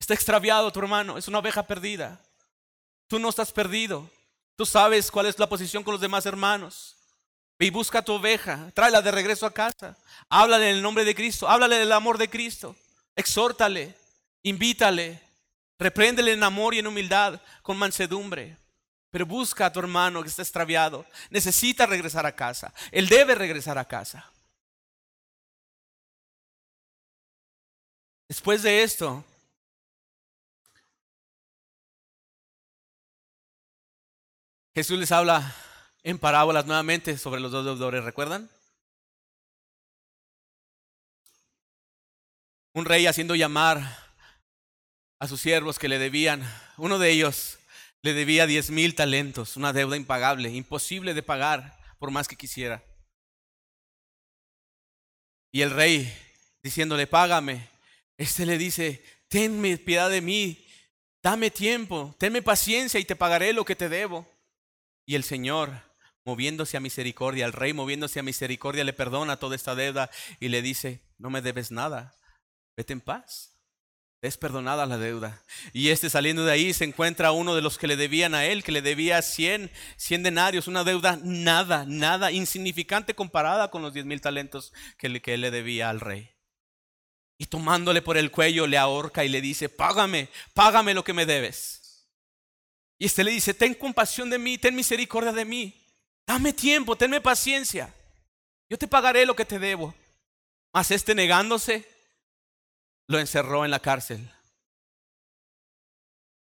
[0.00, 2.18] Está extraviado tu hermano, es una oveja perdida.
[3.08, 4.08] Tú no estás perdido.
[4.56, 6.96] Tú sabes cuál es la posición con los demás hermanos.
[7.58, 9.98] Ve y busca a tu oveja, tráela de regreso a casa.
[10.30, 12.74] Háblale en el nombre de Cristo, háblale del amor de Cristo.
[13.16, 13.94] Exhórtale,
[14.42, 15.20] invítale,
[15.78, 18.58] repréndele en amor y en humildad, con mansedumbre.
[19.10, 21.06] Pero busca a tu hermano que está extraviado.
[21.30, 22.72] Necesita regresar a casa.
[22.92, 24.30] Él debe regresar a casa.
[28.28, 29.24] Después de esto,
[34.74, 35.54] Jesús les habla
[36.02, 38.50] en parábolas nuevamente sobre los dos deudores, ¿recuerdan?
[42.76, 43.80] Un rey haciendo llamar
[45.18, 47.58] a sus siervos que le debían, uno de ellos
[48.02, 52.84] le debía diez mil talentos, una deuda impagable, imposible de pagar por más que quisiera.
[55.50, 56.14] Y el rey,
[56.62, 57.66] diciéndole, págame,
[58.18, 60.62] este le dice, tenme piedad de mí,
[61.22, 64.30] dame tiempo, tenme paciencia y te pagaré lo que te debo.
[65.06, 65.72] Y el Señor,
[66.26, 70.10] moviéndose a misericordia, el rey moviéndose a misericordia, le perdona toda esta deuda
[70.40, 72.12] y le dice, no me debes nada,
[72.76, 73.52] vete en paz.
[74.22, 75.42] Es perdonada la deuda.
[75.72, 78.64] Y este saliendo de ahí se encuentra uno de los que le debían a él,
[78.64, 84.06] que le debía 100, 100 denarios, una deuda nada, nada, insignificante comparada con los 10
[84.06, 86.30] mil talentos que, que le debía al rey.
[87.38, 91.26] Y tomándole por el cuello le ahorca y le dice, págame, págame lo que me
[91.26, 92.08] debes.
[92.98, 95.74] Y este le dice, ten compasión de mí, ten misericordia de mí.
[96.26, 97.94] Dame tiempo, tenme paciencia.
[98.68, 99.94] Yo te pagaré lo que te debo.
[100.72, 101.86] Mas este negándose,
[103.08, 104.30] lo encerró en la cárcel.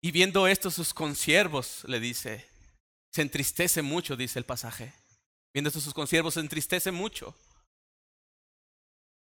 [0.02, 2.48] Y viendo esto, sus consiervos le dice,
[3.12, 4.94] se entristece mucho, dice el pasaje.
[5.54, 7.36] Viendo esto, sus consiervos se entristece mucho.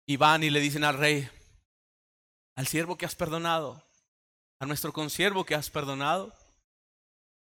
[0.07, 1.29] Y van y le dicen al rey,
[2.55, 3.83] al siervo que has perdonado,
[4.59, 6.33] a nuestro consiervo que has perdonado,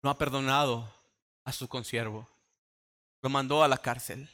[0.02, 0.92] no ha perdonado
[1.44, 2.28] a su consiervo.
[3.22, 4.28] Lo mandó a la cárcel.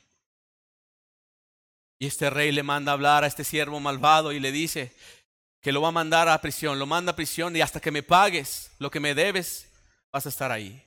[1.98, 4.94] Y este rey le manda hablar a este siervo malvado y le dice
[5.62, 6.78] que lo va a mandar a prisión.
[6.78, 9.68] Lo manda a prisión y hasta que me pagues lo que me debes,
[10.10, 10.84] vas a estar ahí.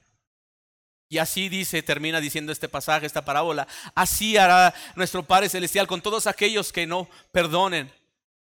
[1.07, 3.67] Y así dice, termina diciendo este pasaje, esta parábola.
[3.95, 7.91] Así hará nuestro Padre Celestial con todos aquellos que no perdonen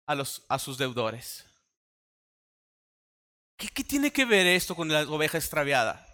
[0.05, 1.45] a, los, a sus deudores.
[3.55, 6.05] ¿Qué, ¿Qué tiene que ver esto con la oveja extraviada?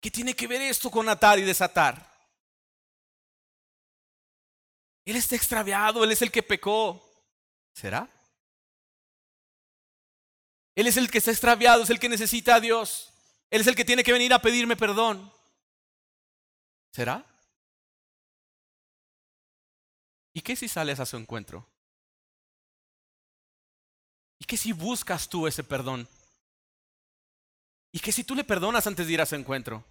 [0.00, 2.08] ¿Qué tiene que ver esto con atar y desatar?
[5.04, 7.04] Él está extraviado, Él es el que pecó.
[7.74, 8.08] ¿Será?
[10.74, 13.12] Él es el que está extraviado, es el que necesita a Dios.
[13.50, 15.32] Él es el que tiene que venir a pedirme perdón.
[16.92, 17.24] ¿Será?
[20.32, 21.66] ¿Y qué si sales a su encuentro?
[24.38, 26.08] ¿Y qué si buscas tú ese perdón?
[27.92, 29.84] ¿Y qué si tú le perdonas antes de ir a su encuentro?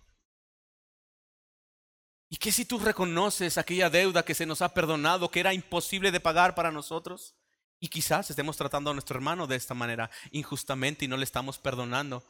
[2.29, 6.11] ¿Y qué si tú reconoces aquella deuda que se nos ha perdonado, que era imposible
[6.11, 7.35] de pagar para nosotros?
[7.79, 11.57] Y quizás estemos tratando a nuestro hermano de esta manera injustamente y no le estamos
[11.57, 12.23] perdonando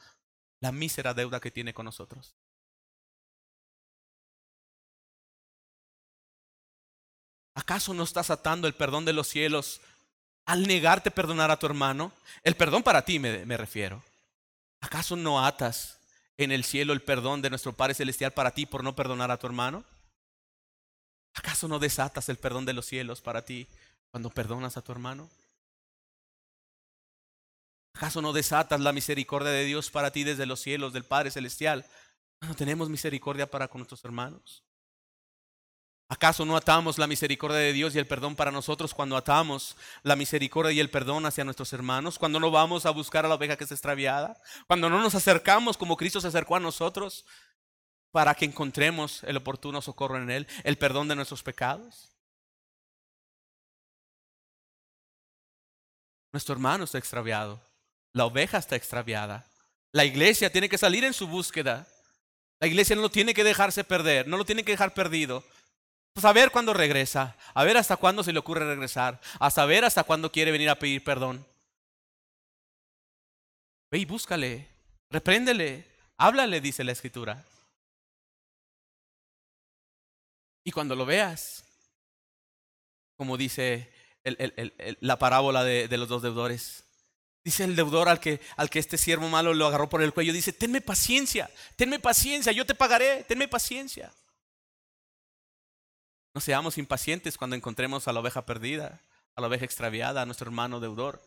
[0.60, 2.36] la mísera deuda que tiene con nosotros.
[7.56, 9.82] ¿Acaso no estás atando el perdón de los cielos
[10.46, 12.12] al negarte perdonar a tu hermano?
[12.44, 14.04] El perdón para ti me, me refiero.
[14.82, 16.00] ¿Acaso no atas
[16.38, 19.38] en el cielo el perdón de nuestro Padre Celestial para ti por no perdonar a
[19.38, 19.84] tu hermano?
[21.34, 23.68] ¿Acaso no desatas el perdón de los cielos para ti
[24.12, 25.30] cuando perdonas a tu hermano?
[27.96, 31.86] ¿Acaso no desatas la misericordia de Dios para ti desde los cielos del Padre Celestial
[32.40, 34.64] cuando tenemos misericordia para con nuestros hermanos?
[36.12, 40.16] ¿Acaso no atamos la misericordia de Dios y el perdón para nosotros cuando atamos la
[40.16, 42.18] misericordia y el perdón hacia nuestros hermanos?
[42.18, 44.42] Cuando no vamos a buscar a la oveja que está extraviada?
[44.66, 47.26] Cuando no nos acercamos como Cristo se acercó a nosotros
[48.12, 52.19] para que encontremos el oportuno socorro en Él, el perdón de nuestros pecados?
[56.32, 57.62] Nuestro hermano está extraviado,
[58.14, 59.46] la oveja está extraviada.
[59.92, 61.88] La iglesia tiene que salir en su búsqueda.
[62.60, 65.44] La iglesia no lo tiene que dejarse perder, no lo tiene que dejar perdido.
[66.14, 69.86] Pues a ver cuándo regresa, a ver hasta cuándo se le ocurre regresar, a saber
[69.86, 71.46] hasta cuándo quiere venir a pedir perdón.
[73.92, 74.68] Ve y búscale,
[75.10, 75.88] repréndele,
[76.18, 77.44] háblale, dice la escritura.
[80.64, 81.64] Y cuando lo veas,
[83.16, 83.92] como dice
[85.00, 86.84] la parábola de, de, los dos deudores,
[87.44, 90.34] dice el deudor al que, al que este siervo malo lo agarró por el cuello,
[90.34, 94.12] dice, tenme paciencia, tenme paciencia, yo te pagaré, tenme paciencia.
[96.34, 99.02] No seamos impacientes cuando encontremos a la oveja perdida,
[99.36, 101.22] a la oveja extraviada, a nuestro hermano deudor.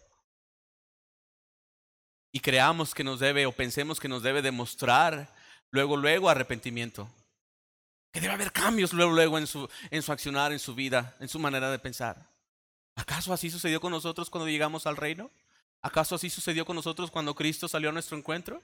[2.33, 5.35] Y creamos que nos debe o pensemos que nos debe demostrar
[5.71, 7.11] luego, luego arrepentimiento.
[8.12, 11.29] Que debe haber cambios luego, luego en su, en su accionar, en su vida, en
[11.29, 12.32] su manera de pensar.
[12.95, 15.31] ¿Acaso así sucedió con nosotros cuando llegamos al reino?
[15.81, 18.63] ¿Acaso así sucedió con nosotros cuando Cristo salió a nuestro encuentro?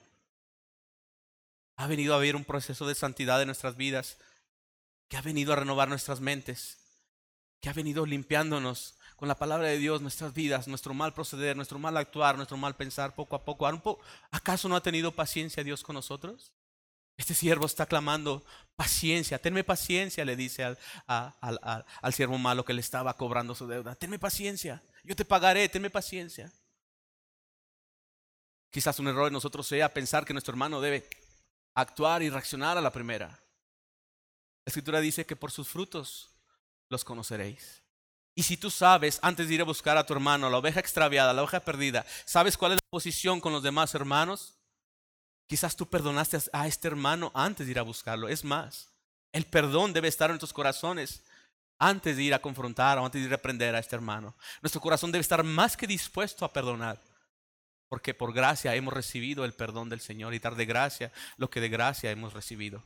[1.77, 4.19] Ha venido a haber un proceso de santidad en nuestras vidas,
[5.09, 6.79] que ha venido a renovar nuestras mentes,
[7.61, 11.79] que ha venido limpiándonos con la palabra de Dios nuestras vidas, nuestro mal proceder, nuestro
[11.79, 13.99] mal actuar, nuestro mal pensar poco a poco.
[14.31, 16.53] ¿Acaso no ha tenido paciencia Dios con nosotros?
[17.19, 18.45] Este siervo está clamando
[18.77, 20.79] paciencia, tenme paciencia, le dice al,
[21.09, 23.97] al, siervo malo que le estaba cobrando su deuda.
[23.97, 26.51] Tenme paciencia, yo te pagaré, tenme paciencia.
[28.71, 31.09] Quizás un error de nosotros sea pensar que nuestro hermano debe
[31.75, 33.27] actuar y reaccionar a la primera.
[33.27, 36.31] La escritura dice que por sus frutos
[36.89, 37.83] los conoceréis.
[38.37, 41.33] Y si tú sabes, antes de ir a buscar a tu hermano, la oveja extraviada,
[41.33, 44.58] la oveja perdida, ¿sabes cuál es la posición con los demás hermanos?
[45.49, 48.29] Quizás tú perdonaste a este hermano antes de ir a buscarlo.
[48.29, 48.93] Es más,
[49.33, 51.25] el perdón debe estar en tus corazones
[51.79, 54.37] antes de ir a confrontar o antes de ir a reprender a este hermano.
[54.61, 57.01] Nuestro corazón debe estar más que dispuesto a perdonar.
[57.89, 61.63] Porque por gracia hemos recibido el perdón del Señor y dar de gracia lo que
[61.63, 62.85] de gracia hemos recibido.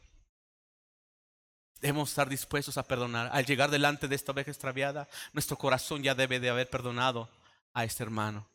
[1.81, 3.29] Debemos estar dispuestos a perdonar.
[3.33, 7.29] Al llegar delante de esta oveja extraviada, nuestro corazón ya debe de haber perdonado
[7.75, 8.52] a este hermano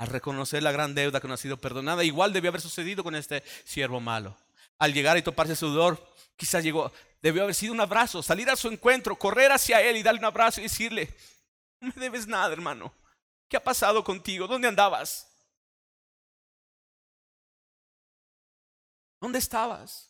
[0.00, 2.02] al reconocer la gran deuda que no ha sido perdonada.
[2.02, 4.34] Igual debió haber sucedido con este siervo malo.
[4.78, 6.02] Al llegar y toparse su sudor,
[6.36, 10.02] quizás llegó, debió haber sido un abrazo, salir a su encuentro, correr hacia él y
[10.02, 11.14] darle un abrazo y decirle,
[11.80, 12.94] no me debes nada, hermano.
[13.46, 14.46] ¿Qué ha pasado contigo?
[14.46, 15.28] ¿Dónde andabas?
[19.20, 20.08] ¿Dónde estabas?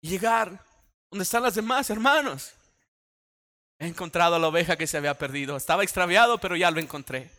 [0.00, 0.64] Llegar
[1.12, 2.54] donde están las demás hermanos.
[3.78, 5.56] He encontrado a la oveja que se había perdido.
[5.56, 7.35] Estaba extraviado, pero ya lo encontré.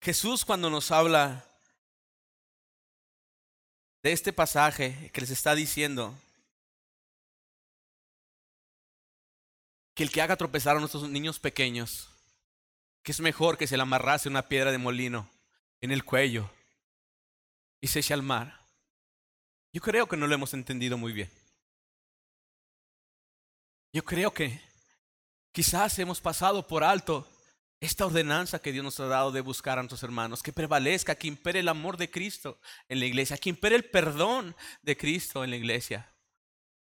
[0.00, 1.44] Jesús cuando nos habla
[4.02, 6.14] de este pasaje que les está diciendo
[9.94, 12.08] que el que haga tropezar a nuestros niños pequeños,
[13.02, 15.28] que es mejor que se le amarrase una piedra de molino
[15.80, 16.48] en el cuello
[17.80, 18.60] y se eche al mar.
[19.72, 21.30] Yo creo que no lo hemos entendido muy bien.
[23.92, 24.60] Yo creo que
[25.50, 27.28] quizás hemos pasado por alto
[27.80, 31.28] esta ordenanza que Dios nos ha dado de buscar a nuestros hermanos, que prevalezca, que
[31.28, 35.50] impere el amor de Cristo en la iglesia, que impere el perdón de Cristo en
[35.50, 36.12] la iglesia.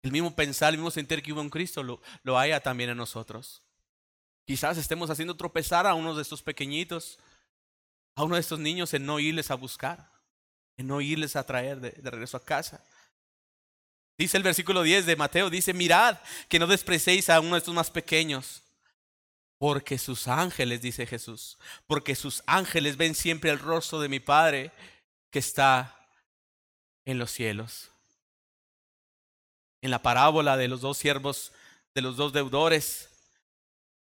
[0.02, 3.62] El mismo pensar, el mismo sentir que hubo en Cristo lo, haya también en nosotros.
[4.46, 7.18] Quizás estemos haciendo tropezar a uno de estos pequeñitos,
[8.14, 10.12] a uno de estos niños en no irles a buscar,
[10.76, 12.84] en no irles a traer de, de regreso a casa.
[14.16, 17.74] Dice el versículo 10 de Mateo, dice, mirad que no despreciéis a uno de estos
[17.74, 18.63] más pequeños
[19.64, 24.72] porque sus ángeles, dice Jesús, porque sus ángeles ven siempre el rostro de mi Padre
[25.30, 26.06] que está
[27.06, 27.90] en los cielos.
[29.80, 31.50] En la parábola de los dos siervos,
[31.94, 33.08] de los dos deudores,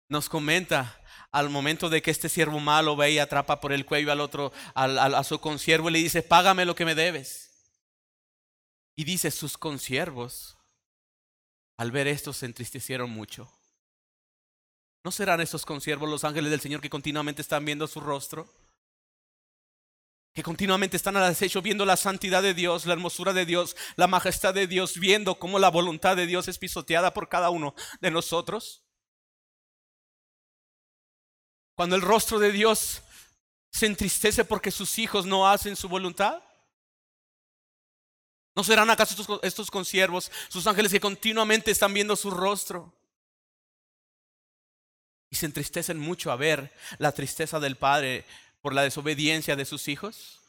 [0.09, 4.11] nos comenta al momento de que este siervo malo ve y atrapa por el cuello
[4.11, 7.51] al otro, a su consiervo y le dice, págame lo que me debes.
[8.97, 10.57] Y dice, sus consiervos,
[11.77, 13.49] al ver esto, se entristecieron mucho.
[15.03, 18.47] ¿No serán esos consiervos los ángeles del Señor que continuamente están viendo su rostro?
[20.33, 24.07] Que continuamente están al acecho viendo la santidad de Dios, la hermosura de Dios, la
[24.07, 28.11] majestad de Dios, viendo cómo la voluntad de Dios es pisoteada por cada uno de
[28.11, 28.83] nosotros.
[31.75, 33.01] Cuando el rostro de Dios
[33.71, 36.41] se entristece porque sus hijos no hacen su voluntad.
[38.55, 42.93] ¿No serán acaso estos, estos consiervos, sus ángeles que continuamente están viendo su rostro?
[45.33, 48.23] Y se entristecen mucho a ver la tristeza del padre
[48.61, 50.39] por la desobediencia de sus hijos?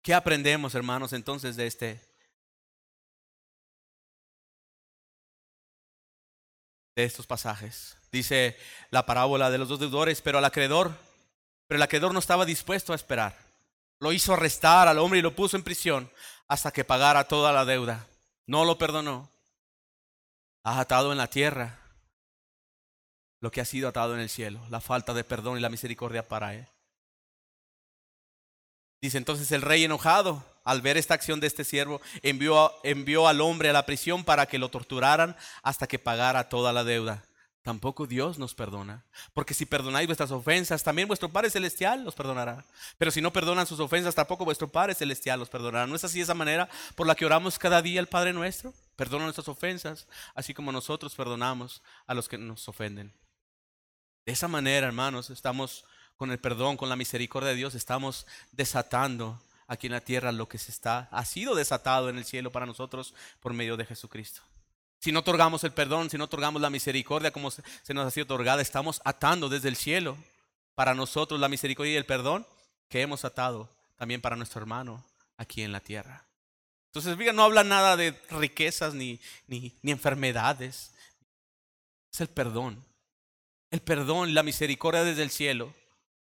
[0.00, 2.00] ¿Qué aprendemos, hermanos, entonces de este
[6.94, 7.96] de estos pasajes?
[8.12, 8.56] Dice
[8.90, 11.04] la parábola de los dos deudores, pero al acreedor
[11.66, 13.36] pero el acreedor no estaba dispuesto a esperar.
[13.98, 16.10] Lo hizo arrestar al hombre y lo puso en prisión
[16.48, 18.06] hasta que pagara toda la deuda.
[18.46, 19.30] No lo perdonó.
[20.62, 21.78] Ha atado en la tierra
[23.40, 26.26] lo que ha sido atado en el cielo, la falta de perdón y la misericordia
[26.26, 26.66] para él.
[29.00, 33.70] Dice entonces el rey enojado al ver esta acción de este siervo, envió al hombre
[33.70, 37.22] a la prisión para que lo torturaran hasta que pagara toda la deuda.
[37.66, 39.02] Tampoco Dios nos perdona.
[39.34, 42.64] Porque si perdonáis vuestras ofensas, también vuestro Padre Celestial los perdonará.
[42.96, 45.84] Pero si no perdonan sus ofensas, tampoco vuestro Padre Celestial los perdonará.
[45.84, 48.72] ¿No es así esa manera por la que oramos cada día al Padre nuestro?
[48.94, 50.06] Perdona nuestras ofensas,
[50.36, 53.12] así como nosotros perdonamos a los que nos ofenden.
[54.24, 55.86] De esa manera, hermanos, estamos
[56.16, 60.48] con el perdón, con la misericordia de Dios, estamos desatando aquí en la tierra lo
[60.48, 64.42] que se está, ha sido desatado en el cielo para nosotros por medio de Jesucristo.
[65.06, 67.62] Si no otorgamos el perdón, si no otorgamos la misericordia como se,
[67.94, 70.18] nos ha sido otorgada, estamos atando desde el cielo
[70.74, 72.44] para nosotros la misericordia y el perdón
[72.88, 75.04] que hemos atado también para nuestro hermano
[75.36, 76.26] aquí en la tierra.
[76.86, 80.90] Entonces, no habla nada de riquezas ni, ni, ni enfermedades.
[82.12, 82.84] Es el perdón.
[83.70, 85.72] El perdón, la misericordia desde el cielo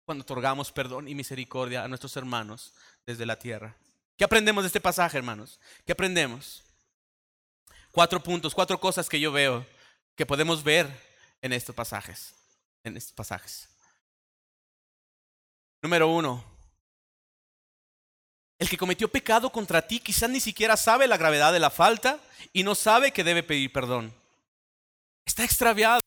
[0.04, 2.72] cuando otorgamos perdón y misericordia a nuestros hermanos
[3.04, 3.74] desde la tierra.
[4.16, 5.58] ¿Qué aprendemos de este pasaje, hermanos?
[5.84, 6.62] ¿Qué aprendemos?
[7.90, 9.66] Cuatro puntos, cuatro cosas que yo veo
[10.16, 10.88] que podemos ver
[11.42, 12.34] en estos pasajes.
[12.84, 13.68] En estos pasajes.
[15.82, 16.44] Número uno.
[18.58, 22.20] El que cometió pecado contra ti quizás ni siquiera sabe la gravedad de la falta
[22.52, 24.14] y no sabe que debe pedir perdón.
[25.24, 26.00] Está extraviado.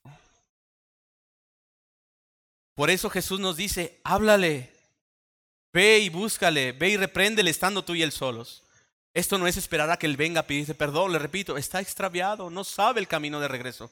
[2.74, 4.72] Por eso Jesús nos dice, háblale,
[5.72, 8.63] ve y búscale, ve y repréndele estando tú y él solos.
[9.14, 12.50] Esto no es esperar a que él venga a pedirte perdón, le repito, está extraviado,
[12.50, 13.90] no sabe el camino de regreso.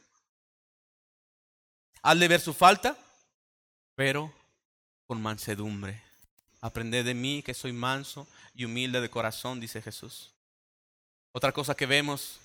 [2.02, 2.98] Hazle ver su falta,
[3.94, 4.32] pero
[5.06, 6.02] con mansedumbre.
[6.60, 10.32] Aprended de mí que soy manso y humilde de corazón, dice Jesús.
[11.30, 12.40] Otra cosa que vemos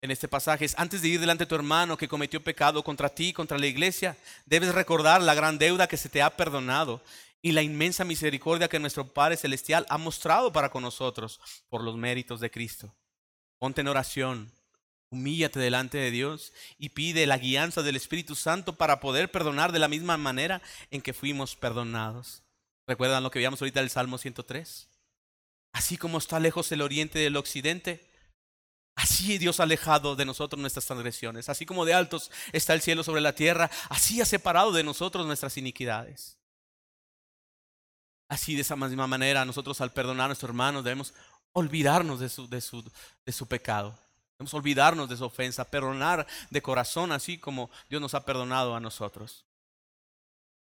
[0.00, 3.10] en este pasaje es, antes de ir delante de tu hermano que cometió pecado contra
[3.10, 4.16] ti, contra la iglesia,
[4.46, 7.02] debes recordar la gran deuda que se te ha perdonado
[7.44, 11.38] y la inmensa misericordia que nuestro Padre Celestial ha mostrado para con nosotros
[11.68, 12.94] por los méritos de Cristo.
[13.58, 14.50] Ponte en oración,
[15.10, 19.78] humíllate delante de Dios y pide la guianza del Espíritu Santo para poder perdonar de
[19.78, 22.42] la misma manera en que fuimos perdonados.
[22.86, 24.88] ¿Recuerdan lo que veíamos ahorita del Salmo 103?
[25.74, 28.08] Así como está lejos el oriente del occidente,
[28.96, 31.48] Así Dios ha alejado de nosotros nuestras transgresiones.
[31.48, 35.26] Así como de altos está el cielo sobre la tierra, así ha separado de nosotros
[35.26, 36.38] nuestras iniquidades.
[38.34, 41.14] Así de esa misma manera, nosotros al perdonar a nuestros hermanos debemos
[41.52, 43.96] olvidarnos de su, pecado.
[44.32, 48.80] Debemos olvidarnos de su ofensa, perdonar de corazón, así como Dios nos ha perdonado a
[48.80, 49.44] nosotros.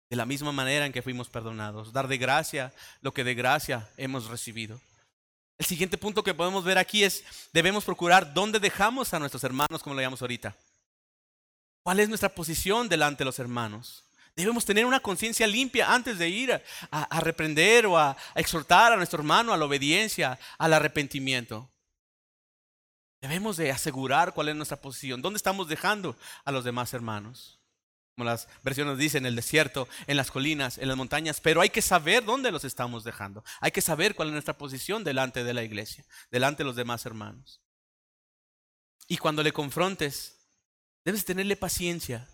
[0.08, 1.92] De la misma manera en que fuimos perdonados.
[1.92, 4.80] Dar de gracia lo que de gracia hemos recibido.
[5.58, 9.82] El siguiente punto que podemos ver aquí es, debemos procurar dónde dejamos a nuestros hermanos,
[9.82, 10.56] como lo llamamos ahorita.
[11.82, 14.02] ¿Cuál es nuestra posición delante de los hermanos?
[14.36, 19.18] Debemos tener una conciencia limpia antes de ir a, reprender o a, exhortar a nuestro
[19.20, 21.70] hermano a la obediencia, al arrepentimiento.
[23.20, 27.60] Debemos de asegurar cuál es nuestra posición, dónde estamos dejando a los demás hermanos
[28.20, 31.70] como las versiones dicen, en el desierto, en las colinas, en las montañas, pero hay
[31.70, 33.42] que saber dónde los estamos dejando.
[33.60, 37.06] Hay que saber cuál es nuestra posición delante de la iglesia, delante de los demás
[37.06, 37.62] hermanos.
[39.08, 40.36] Y cuando le confrontes,
[41.02, 42.28] debes tenerle paciencia.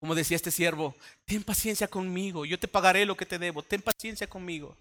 [0.00, 0.94] Como decía este siervo,
[1.24, 4.76] ten paciencia conmigo, yo te pagaré lo que te debo, ten paciencia conmigo.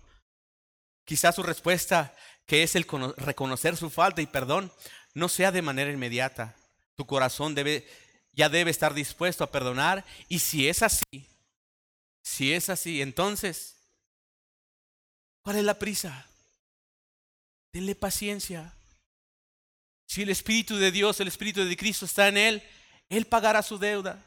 [1.05, 2.15] Quizás su respuesta,
[2.45, 2.86] que es el
[3.18, 4.72] reconocer su falta y perdón,
[5.13, 6.55] no sea de manera inmediata.
[6.95, 7.88] Tu corazón debe
[8.38, 10.05] ya debe estar dispuesto a perdonar.
[10.30, 11.28] Y si es así,
[12.22, 13.76] si es así, entonces,
[15.41, 16.28] ¿cuál es la prisa?
[17.74, 18.76] Denle paciencia.
[20.05, 22.63] Si el Espíritu de Dios, el Espíritu de Cristo está en él,
[23.09, 24.24] él pagará su deuda.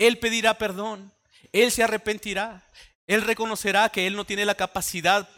[0.00, 1.12] Él pedirá perdón.
[1.52, 2.64] Él se arrepentirá.
[3.06, 5.28] Él reconocerá que él no tiene la capacidad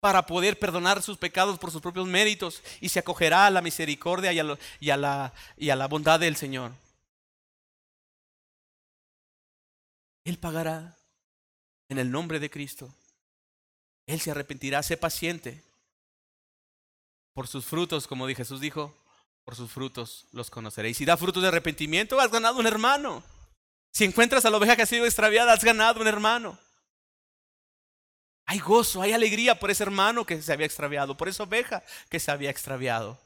[0.00, 4.32] para poder perdonar sus pecados por sus propios méritos y se acogerá a la misericordia
[4.32, 6.72] y a, la, y a la bondad del Señor.
[10.24, 10.96] Él pagará
[11.90, 12.94] en el nombre de Cristo.
[14.06, 15.62] Él se arrepentirá, sé paciente.
[17.34, 18.96] Por sus frutos, como Jesús dijo,
[19.44, 20.96] por sus frutos los conoceréis.
[20.96, 23.22] Si da frutos de arrepentimiento, has ganado un hermano.
[23.92, 26.58] Si encuentras a la oveja que ha sido extraviada, has ganado un hermano.
[28.46, 32.18] Hay gozo, hay alegría por ese hermano que se había extraviado, por esa oveja que
[32.18, 33.18] se había extraviado.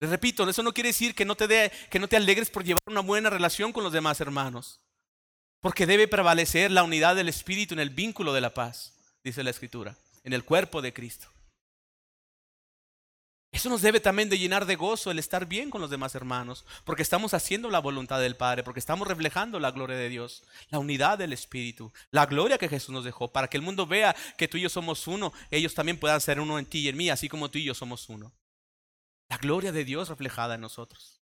[0.00, 2.64] Les repito, eso no quiere decir que no te dé, que no te alegres por
[2.64, 4.80] llevar una buena relación con los demás hermanos.
[5.60, 8.92] Porque debe prevalecer la unidad del espíritu en el vínculo de la paz,
[9.24, 11.28] dice la escritura, en el cuerpo de Cristo.
[13.56, 16.66] Eso nos debe también de llenar de gozo el estar bien con los demás hermanos,
[16.84, 20.78] porque estamos haciendo la voluntad del Padre, porque estamos reflejando la gloria de Dios, la
[20.78, 24.46] unidad del Espíritu, la gloria que Jesús nos dejó, para que el mundo vea que
[24.46, 27.08] tú y yo somos uno, ellos también puedan ser uno en ti y en mí,
[27.08, 28.30] así como tú y yo somos uno.
[29.30, 31.22] La gloria de Dios reflejada en nosotros.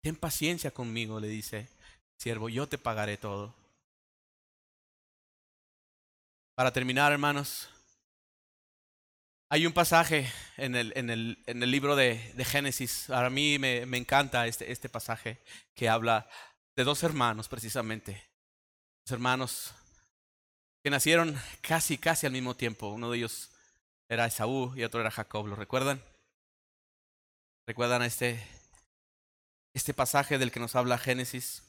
[0.00, 1.68] Ten paciencia conmigo, le dice,
[2.18, 3.52] siervo, yo te pagaré todo.
[6.54, 7.68] Para terminar, hermanos,
[9.50, 13.58] hay un pasaje en el, en el, en el libro de, de, Génesis, a mí
[13.58, 15.38] me, me encanta este, este, pasaje
[15.74, 16.28] que habla
[16.76, 18.22] de dos hermanos precisamente,
[19.06, 19.74] dos hermanos
[20.82, 22.88] que nacieron casi, casi al mismo tiempo.
[22.88, 23.50] Uno de ellos
[24.08, 26.02] era Esaú y otro era Jacob, ¿lo recuerdan?
[27.66, 28.46] ¿Recuerdan este,
[29.74, 31.62] este pasaje del que nos habla Génesis?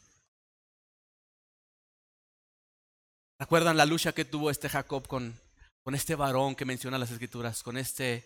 [3.39, 5.39] ¿Recuerdan la lucha que tuvo este Jacob con,
[5.89, 8.23] con este varón que menciona las escrituras, con este,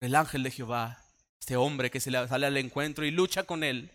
[0.00, 1.00] el ángel de Jehová,
[1.38, 3.92] este hombre que se le sale al encuentro y lucha con él,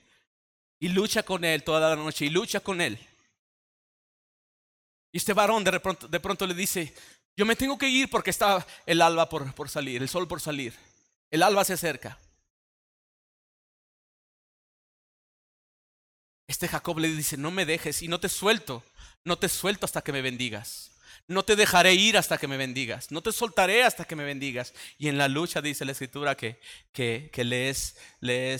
[0.80, 2.98] y lucha con él toda la noche, y lucha con él.
[5.12, 6.94] Y este varón de pronto, le dice,
[7.36, 10.40] yo me tengo que ir porque está el alba por, por salir, el sol por
[10.40, 10.74] salir,
[11.30, 12.18] el alba se acerca.
[16.48, 18.82] Este Jacob le dice, no me dejes y no te suelto,
[19.26, 20.93] no te suelto hasta que me bendigas.
[21.28, 23.12] No te dejaré ir hasta que me bendigas.
[23.12, 24.74] No te soltaré hasta que me bendigas.
[24.98, 26.60] Y en la lucha dice la escritura que,
[26.92, 28.60] que, que le, es, eh,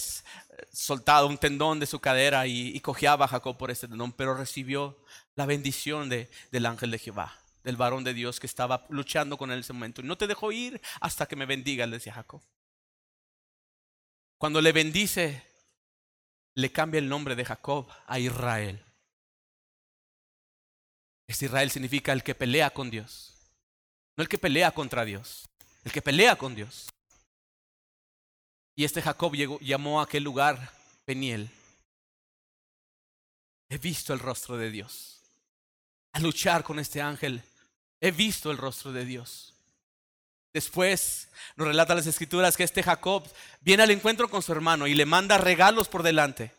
[0.72, 4.34] soltado un tendón de su cadera y, y cojeaba a Jacob por ese tendón, pero
[4.34, 4.98] recibió
[5.36, 9.50] la bendición de, del ángel de Jehová, del varón de Dios que estaba luchando con
[9.52, 10.02] él en ese momento.
[10.02, 12.42] No te dejo ir hasta que me bendigas, le decía Jacob.
[14.38, 15.44] Cuando le bendice,
[16.56, 18.86] le cambia el nombre de Jacob a Israel.
[21.28, 23.34] Este Israel significa el que pelea con Dios.
[24.16, 25.50] No el que pelea contra Dios,
[25.84, 26.90] el que pelea con Dios.
[28.76, 30.72] Y este Jacob llegó, llamó a aquel lugar
[31.06, 31.50] Peniel.
[33.70, 35.22] He visto el rostro de Dios.
[36.12, 37.42] A luchar con este ángel,
[38.00, 39.54] he visto el rostro de Dios.
[40.54, 43.28] Después nos relata las escrituras que este Jacob
[43.62, 46.52] viene al encuentro con su hermano y le manda regalos por delante.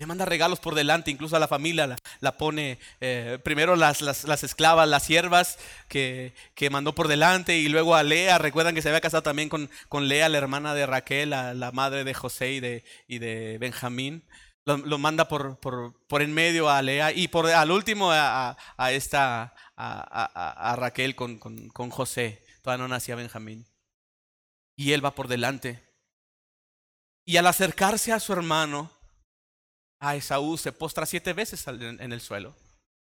[0.00, 4.24] Le manda regalos por delante, incluso a la familia la, pone eh, primero las, las,
[4.24, 8.38] las, esclavas, las siervas que, que, mandó por delante y luego a Lea.
[8.38, 12.04] Recuerdan que se había casado también con, con Lea, la hermana de Raquel, la, madre
[12.04, 14.24] de José y de, y de Benjamín.
[14.64, 18.56] Lo, lo, manda por, por, por en medio a Lea y por al último a,
[18.78, 22.42] a esta a, a, Raquel con, con, con José.
[22.62, 23.66] Todavía no nacía Benjamín.
[24.76, 25.86] Y él va por delante.
[27.26, 28.98] Y al acercarse a su hermano,
[30.00, 32.56] a Esaú se postra siete veces en el suelo,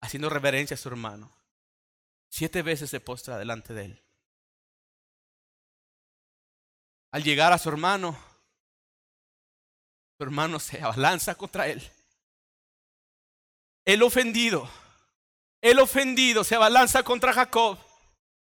[0.00, 1.30] haciendo reverencia a su hermano.
[2.30, 4.02] Siete veces se postra delante de él.
[7.12, 8.18] Al llegar a su hermano,
[10.16, 11.82] su hermano se abalanza contra él.
[13.84, 14.70] El ofendido,
[15.60, 17.78] el ofendido se abalanza contra Jacob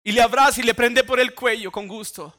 [0.03, 2.33] y le abraza y le prende por el cuello con gusto.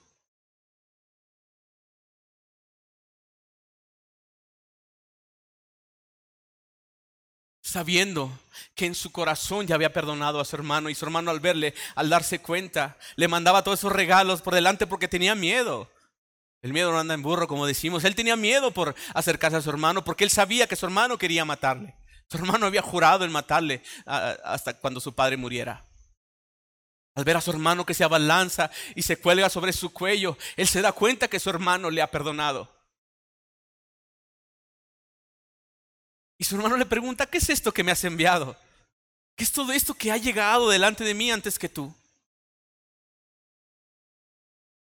[7.67, 8.31] Sabiendo
[8.77, 11.75] que en su corazón ya había perdonado a su hermano y su hermano al verle,
[11.97, 15.91] al darse cuenta, le mandaba todos esos regalos por delante porque tenía miedo.
[16.63, 18.05] El miedo no anda en burro, como decimos.
[18.05, 21.45] Él tenía miedo por acercarse a su hermano porque él sabía que su hermano quería
[21.45, 21.97] matarle.
[22.31, 25.85] Su hermano había jurado en matarle hasta cuando su padre muriera.
[27.17, 30.69] Al ver a su hermano que se abalanza y se cuelga sobre su cuello, él
[30.69, 32.76] se da cuenta que su hermano le ha perdonado.
[36.39, 38.57] Y su hermano le pregunta, ¿qué es esto que me has enviado?
[39.35, 41.95] ¿Qué es todo esto que ha llegado delante de mí antes que tú?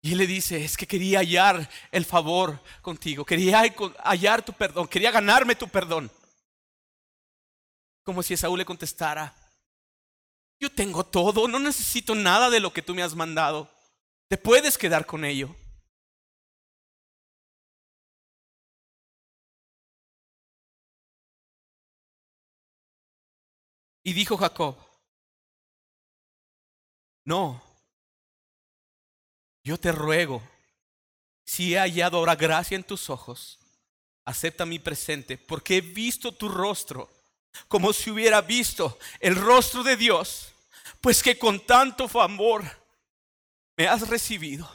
[0.02, 3.64] Y él le dice, es que quería hallar el favor contigo, quería
[4.04, 6.12] hallar tu perdón, quería ganarme tu perdón.
[8.04, 9.34] Como si Esaú le contestara,
[10.60, 13.68] yo tengo todo, no necesito nada de lo que tú me has mandado,
[14.28, 15.56] te puedes quedar con ello.
[24.06, 24.78] Y dijo Jacob,
[27.24, 27.60] no,
[29.64, 30.48] yo te ruego,
[31.44, 33.58] si he hallado ahora gracia en tus ojos,
[34.24, 37.10] acepta mi presente, porque he visto tu rostro
[37.68, 40.54] como si hubiera visto el rostro de Dios,
[41.02, 42.64] pues que con tanto favor
[43.76, 44.70] me has recibido.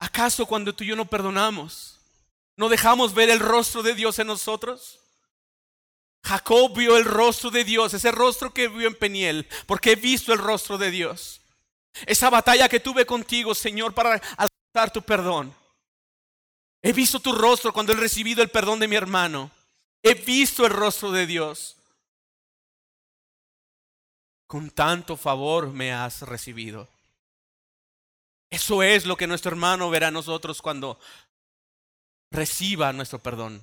[0.00, 1.98] ¿Acaso cuando tú y yo no perdonamos,
[2.56, 5.00] no dejamos ver el rostro de Dios en nosotros?
[6.26, 10.32] Jacob vio el rostro de Dios, ese rostro que vio en Peniel, porque he visto
[10.32, 11.40] el rostro de Dios.
[12.04, 15.54] Esa batalla que tuve contigo, Señor, para alcanzar tu perdón.
[16.82, 19.52] He visto tu rostro cuando he recibido el perdón de mi hermano.
[20.02, 21.76] He visto el rostro de Dios.
[24.48, 26.88] Con tanto favor me has recibido.
[28.50, 30.98] Eso es lo que nuestro hermano verá a nosotros cuando
[32.32, 33.62] reciba nuestro perdón.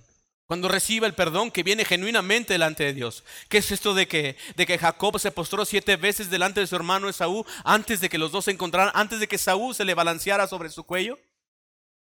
[0.54, 3.24] Cuando reciba el perdón que viene genuinamente delante de Dios.
[3.50, 6.76] ¿Qué es esto de que, de que Jacob se postró siete veces delante de su
[6.76, 9.96] hermano Esaú antes de que los dos se encontraran, antes de que Esaú se le
[9.96, 11.18] balanceara sobre su cuello?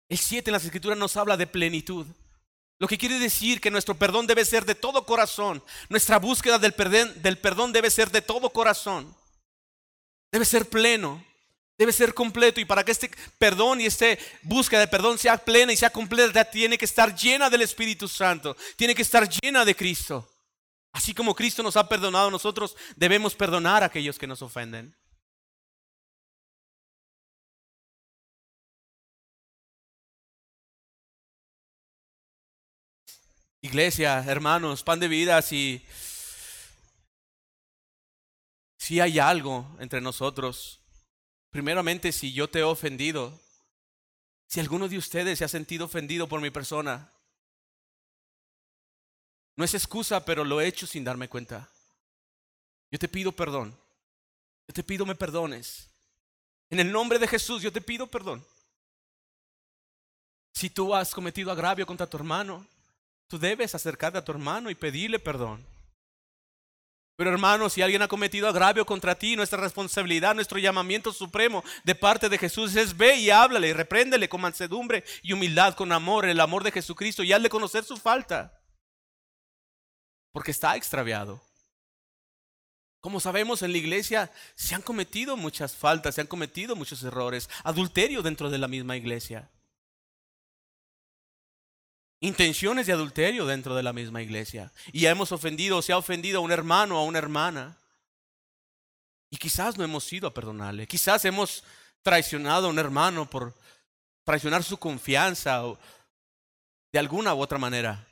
[0.08, 2.06] El siete en las escrituras nos habla de plenitud.
[2.78, 5.62] Lo que quiere decir que nuestro perdón debe ser de todo corazón.
[5.90, 9.14] Nuestra búsqueda del perdón, del perdón debe ser de todo corazón.
[10.32, 11.22] Debe ser pleno
[11.80, 14.04] debe ser completo y para que este perdón y esta
[14.42, 18.54] búsqueda de perdón sea plena y sea completa, tiene que estar llena del Espíritu Santo,
[18.76, 20.28] tiene que estar llena de Cristo.
[20.92, 24.94] Así como Cristo nos ha perdonado, nosotros debemos perdonar a aquellos que nos ofenden.
[33.62, 35.82] Iglesia, hermanos, pan de vida, si,
[39.00, 40.79] hay algo entre nosotros
[41.50, 43.38] Primeramente, si yo te he ofendido,
[44.46, 47.10] si alguno de ustedes se ha sentido ofendido por mi persona,
[49.56, 51.68] no es excusa, pero lo he hecho sin darme cuenta.
[52.90, 53.76] Yo te pido perdón.
[54.68, 55.88] Yo te pido me perdones.
[56.70, 58.44] En el nombre de Jesús, yo te pido perdón.
[60.52, 62.66] Si tú has cometido agravio contra tu hermano,
[63.26, 65.64] tú debes acercarte a tu hermano y pedirle perdón.
[67.20, 71.94] Pero hermanos, si alguien ha cometido agravio contra ti, nuestra responsabilidad, nuestro llamamiento supremo de
[71.94, 76.24] parte de Jesús es ve y háblale, y repréndele con mansedumbre y humildad, con amor,
[76.24, 78.58] el amor de Jesucristo y hazle conocer su falta.
[80.32, 81.42] Porque está extraviado.
[83.02, 87.50] Como sabemos en la iglesia se han cometido muchas faltas, se han cometido muchos errores,
[87.64, 89.50] adulterio dentro de la misma iglesia
[92.20, 94.72] intenciones de adulterio dentro de la misma iglesia.
[94.92, 97.76] Y hemos ofendido o se ha ofendido a un hermano o a una hermana.
[99.30, 100.86] Y quizás no hemos ido a perdonarle.
[100.86, 101.64] Quizás hemos
[102.02, 103.54] traicionado a un hermano por
[104.24, 105.78] traicionar su confianza o
[106.92, 108.06] de alguna u otra manera.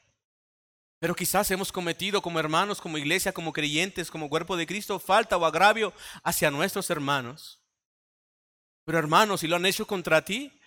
[1.00, 5.36] Pero quizás hemos cometido como hermanos, como iglesia, como creyentes, como cuerpo de Cristo, falta
[5.36, 5.92] o agravio
[6.24, 7.61] hacia nuestros hermanos.
[8.84, 10.57] Pero hermanos, si lo han hecho contra ti,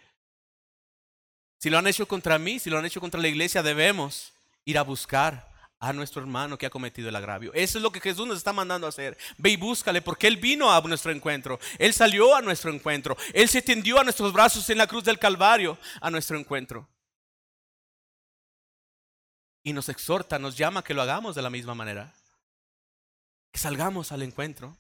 [1.62, 4.34] si lo han hecho contra mí, si lo han hecho contra la iglesia, debemos
[4.66, 5.48] ir a buscar
[5.80, 7.54] a nuestro hermano que ha cometido el agravio.
[7.54, 9.16] Eso es lo que Jesús nos está mandando a hacer.
[9.38, 11.60] Ve y búscale, porque Él vino a nuestro encuentro.
[11.78, 13.16] Él salió a nuestro encuentro.
[13.32, 16.90] Él se tendió a nuestros brazos en la cruz del Calvario a nuestro encuentro.
[19.62, 22.12] Y nos exhorta, nos llama a que lo hagamos de la misma manera.
[23.52, 24.76] Que salgamos al encuentro.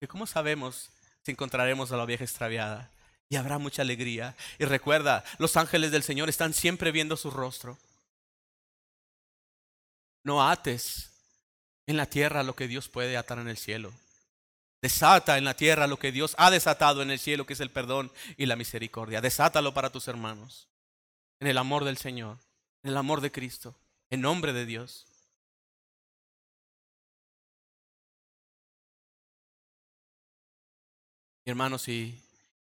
[0.00, 0.90] Que cómo sabemos
[1.22, 2.90] si encontraremos a la vieja extraviada
[3.34, 4.36] y habrá mucha alegría.
[4.60, 7.76] Y recuerda, los ángeles del Señor están siempre viendo su rostro.
[10.22, 11.10] No ates
[11.88, 13.92] en la tierra lo que Dios puede atar en el cielo.
[14.80, 17.72] Desata en la tierra lo que Dios ha desatado en el cielo, que es el
[17.72, 19.20] perdón y la misericordia.
[19.20, 20.68] Desátalo para tus hermanos.
[21.40, 22.38] En el amor del Señor,
[22.84, 23.74] en el amor de Cristo,
[24.10, 25.06] en nombre de Dios.
[31.46, 31.88] hermanos,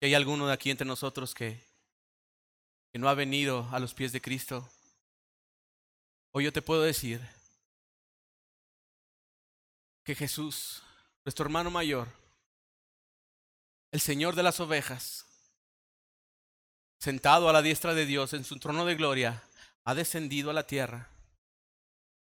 [0.00, 1.62] si hay alguno de aquí entre nosotros que,
[2.90, 4.66] que no ha venido a los pies de Cristo,
[6.32, 7.20] hoy yo te puedo decir
[10.02, 10.82] que Jesús,
[11.26, 12.08] nuestro hermano mayor,
[13.92, 15.26] el Señor de las ovejas,
[16.98, 19.42] sentado a la diestra de Dios en su trono de gloria,
[19.84, 21.10] ha descendido a la tierra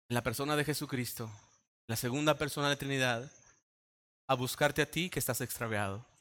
[0.08, 1.30] en la persona de Jesucristo,
[1.88, 3.30] la segunda persona de la Trinidad,
[4.28, 6.15] a buscarte a ti que estás extraviado.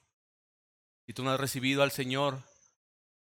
[1.06, 2.42] Si tú no has recibido al Señor,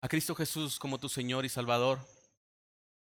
[0.00, 2.06] a Cristo Jesús como tu Señor y Salvador,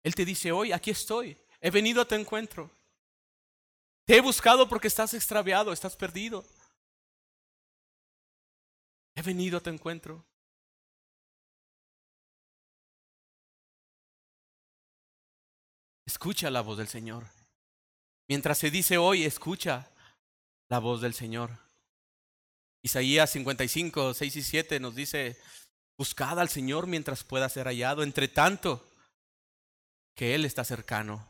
[0.02, 2.70] Él te dice hoy, aquí estoy, he venido a tu encuentro.
[4.06, 6.44] Te he buscado porque estás extraviado, estás perdido.
[9.14, 10.24] He venido a tu encuentro.
[16.06, 17.24] Escucha la voz del Señor.
[18.28, 19.90] Mientras se dice hoy, escucha
[20.68, 21.63] la voz del Señor.
[22.84, 25.38] Isaías 55, 6 y 7 nos dice,
[25.96, 28.86] buscad al Señor mientras pueda ser hallado, entre tanto
[30.14, 31.26] que Él está cercano.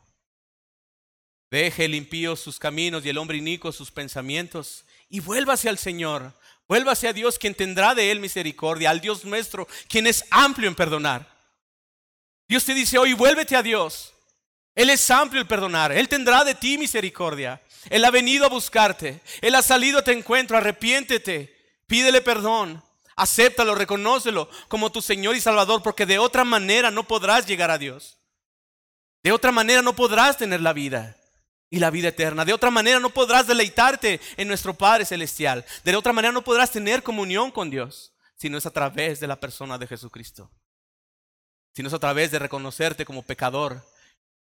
[1.52, 6.32] Deje el impío sus caminos y el hombre inico sus pensamientos y vuélvase al Señor.
[6.66, 10.74] Vuélvase a Dios quien tendrá de Él misericordia, al Dios nuestro, quien es amplio en
[10.74, 11.32] perdonar.
[12.48, 14.13] Dios te dice hoy, vuélvete a Dios.
[14.74, 15.92] Él es amplio el perdonar.
[15.92, 17.60] Él tendrá de ti misericordia.
[17.90, 19.20] Él ha venido a buscarte.
[19.40, 20.56] Él ha salido a tu encuentro.
[20.56, 21.54] Arrepiéntete.
[21.86, 22.82] Pídele perdón.
[23.16, 27.78] Acéptalo, reconócelo como tu Señor y Salvador, porque de otra manera no podrás llegar a
[27.78, 28.18] Dios.
[29.22, 31.16] De otra manera no podrás tener la vida
[31.70, 32.44] y la vida eterna.
[32.44, 35.64] De otra manera no podrás deleitarte en nuestro Padre Celestial.
[35.84, 39.28] De otra manera no podrás tener comunión con Dios, si no es a través de
[39.28, 40.50] la persona de Jesucristo.
[41.72, 43.82] Si no es a través de reconocerte como pecador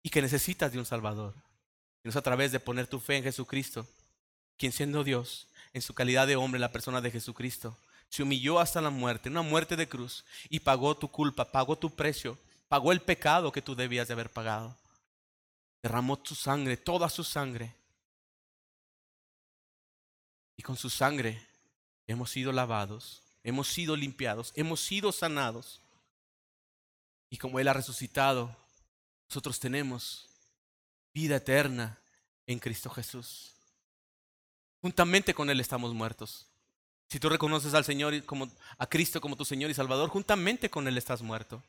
[0.03, 1.33] y que necesitas de un Salvador.
[1.33, 3.87] Si no es a través de poner tu fe en Jesucristo,
[4.57, 7.77] quien siendo Dios, en su calidad de hombre, la persona de Jesucristo,
[8.09, 11.89] se humilló hasta la muerte, una muerte de cruz, y pagó tu culpa, pagó tu
[11.89, 12.37] precio,
[12.67, 14.75] pagó el pecado que tú debías de haber pagado
[15.81, 17.73] derramó su sangre, toda su sangre.
[20.57, 21.41] Y con su sangre
[22.07, 25.79] hemos sido lavados, hemos sido limpiados, hemos sido sanados.
[27.29, 28.55] Y como Él ha resucitado,
[29.29, 30.29] nosotros tenemos
[31.13, 31.97] vida eterna
[32.45, 33.53] en Cristo Jesús.
[34.81, 36.47] Juntamente con Él estamos muertos.
[37.09, 40.87] Si tú reconoces al Señor como a Cristo como tu Señor y Salvador, juntamente con
[40.87, 41.63] Él estás muerto.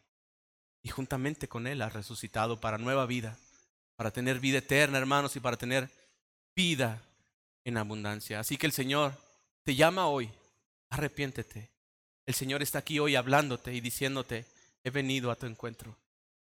[0.83, 3.37] Y juntamente con Él has resucitado para nueva vida
[3.99, 5.91] para tener vida eterna, hermanos, y para tener
[6.55, 7.03] vida
[7.65, 8.39] en abundancia.
[8.39, 9.13] Así que el Señor
[9.65, 10.31] te llama hoy,
[10.89, 11.69] arrepiéntete.
[12.25, 14.45] El Señor está aquí hoy hablándote y diciéndote,
[14.85, 15.97] he venido a tu encuentro,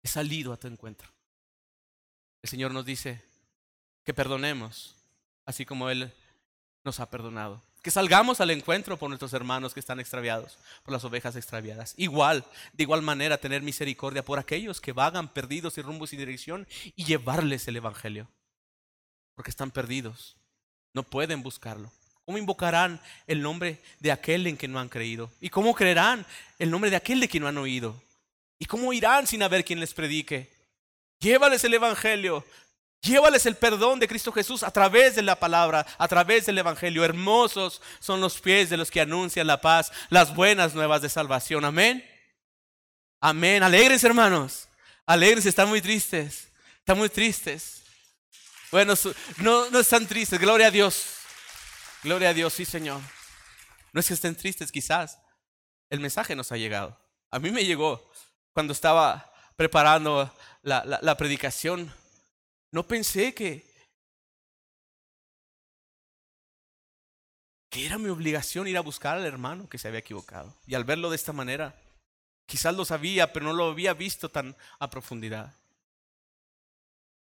[0.03, 1.09] he salido a tu encuentro.
[2.41, 3.21] El Señor nos dice
[4.05, 4.95] que perdonemos,
[5.45, 6.13] así como Él
[6.83, 7.61] nos ha perdonado.
[7.81, 11.93] Que salgamos al encuentro por nuestros hermanos que están extraviados, por las ovejas extraviadas.
[11.97, 16.67] Igual, de igual manera, tener misericordia por aquellos que vagan perdidos y rumbos sin dirección
[16.95, 18.27] y llevarles el Evangelio.
[19.35, 20.35] Porque están perdidos,
[20.93, 21.91] no pueden buscarlo.
[22.25, 25.31] ¿Cómo invocarán el nombre de aquel en que no han creído?
[25.39, 26.25] ¿Y cómo creerán
[26.59, 27.99] el nombre de aquel de quien no han oído?
[28.59, 30.53] ¿Y cómo irán sin haber quien les predique?
[31.19, 32.45] Llévales el Evangelio,
[33.01, 37.05] Llévales el perdón de Cristo Jesús a través de la palabra, a través del Evangelio.
[37.05, 41.63] Hermosos son los pies de los que anuncian la paz, las buenas nuevas de salvación.
[41.63, 42.05] Amén.
[43.21, 43.63] Amén.
[43.63, 44.67] Alegres hermanos.
[45.05, 46.49] Alegres, están muy tristes.
[46.79, 47.83] Están muy tristes.
[48.69, 48.93] Bueno,
[49.37, 50.39] no, no están tristes.
[50.39, 51.05] Gloria a Dios.
[52.03, 53.01] Gloria a Dios, sí Señor.
[53.93, 55.17] No es que estén tristes quizás.
[55.89, 56.99] El mensaje nos ha llegado.
[57.31, 58.11] A mí me llegó
[58.53, 61.93] cuando estaba preparando la, la, predicación
[62.71, 63.65] no pensé que,
[67.69, 70.55] que era mi obligación ir a buscar al hermano que se había equivocado.
[70.67, 71.75] Y al verlo de esta manera,
[72.45, 75.53] quizás lo sabía, pero no lo había visto tan a profundidad.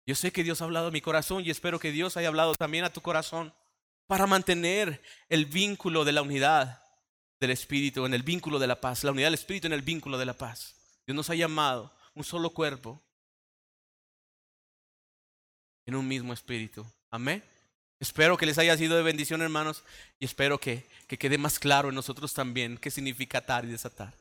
[0.05, 2.55] Yo sé que Dios ha hablado a mi corazón y espero que Dios haya hablado
[2.55, 3.53] también a tu corazón
[4.07, 6.84] para mantener el vínculo de la unidad
[7.39, 10.18] del Espíritu, en el vínculo de la paz, la unidad del Espíritu en el vínculo
[10.18, 10.80] de la paz.
[11.12, 13.01] Dios nos ha llamado un solo cuerpo,
[15.86, 16.86] en un mismo espíritu.
[17.09, 17.43] Amén.
[17.99, 19.84] Espero que les haya sido de bendición, hermanos,
[20.20, 24.14] y espero que, que quede más claro en nosotros también qué significa atar y desatar.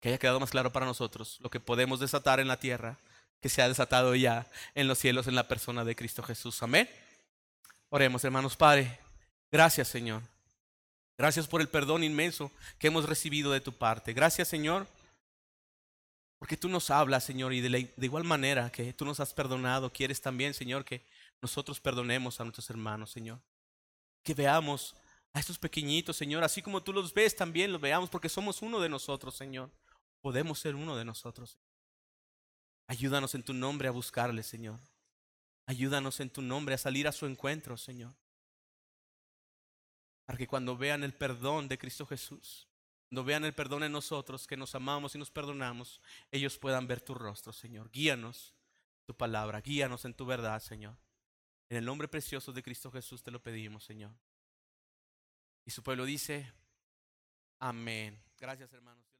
[0.00, 2.98] Que haya quedado más claro para nosotros lo que podemos desatar en la tierra,
[3.40, 6.60] que se ha desatado ya en los cielos en la persona de Cristo Jesús.
[6.64, 6.90] Amén.
[7.88, 8.98] Oremos, hermanos, Padre.
[9.52, 10.22] Gracias, Señor.
[11.16, 12.50] Gracias por el perdón inmenso
[12.80, 14.12] que hemos recibido de tu parte.
[14.12, 14.88] Gracias, Señor
[16.44, 20.20] porque tú nos hablas, Señor, y de, igual manera que tú nos has perdonado, quieres
[20.20, 21.02] también, Señor, que
[21.40, 23.40] nosotros perdonemos a nuestros hermanos, Señor.
[24.22, 24.94] Que veamos
[25.32, 28.78] a estos pequeñitos, Señor, así como tú los ves, también los veamos, porque somos uno
[28.78, 29.70] de nosotros, Señor.
[30.20, 31.56] Podemos ser uno de nosotros.
[32.88, 34.78] Ayúdanos en tu nombre a buscarle, Señor.
[35.64, 38.12] Ayúdanos en tu nombre a salir a su encuentro, Señor.
[40.26, 42.68] Para que cuando vean el perdón de Cristo Jesús,
[43.08, 46.00] cuando vean el perdón en nosotros, que nos amamos y nos perdonamos,
[46.32, 47.90] ellos puedan ver tu rostro, Señor.
[47.90, 48.54] Guíanos
[49.04, 50.96] tu palabra, guíanos en tu verdad, Señor.
[51.68, 54.12] En el nombre precioso de Cristo Jesús te lo pedimos, Señor.
[55.64, 56.52] Y su pueblo dice,
[57.58, 58.22] amén.
[58.38, 59.13] Gracias, hermanos.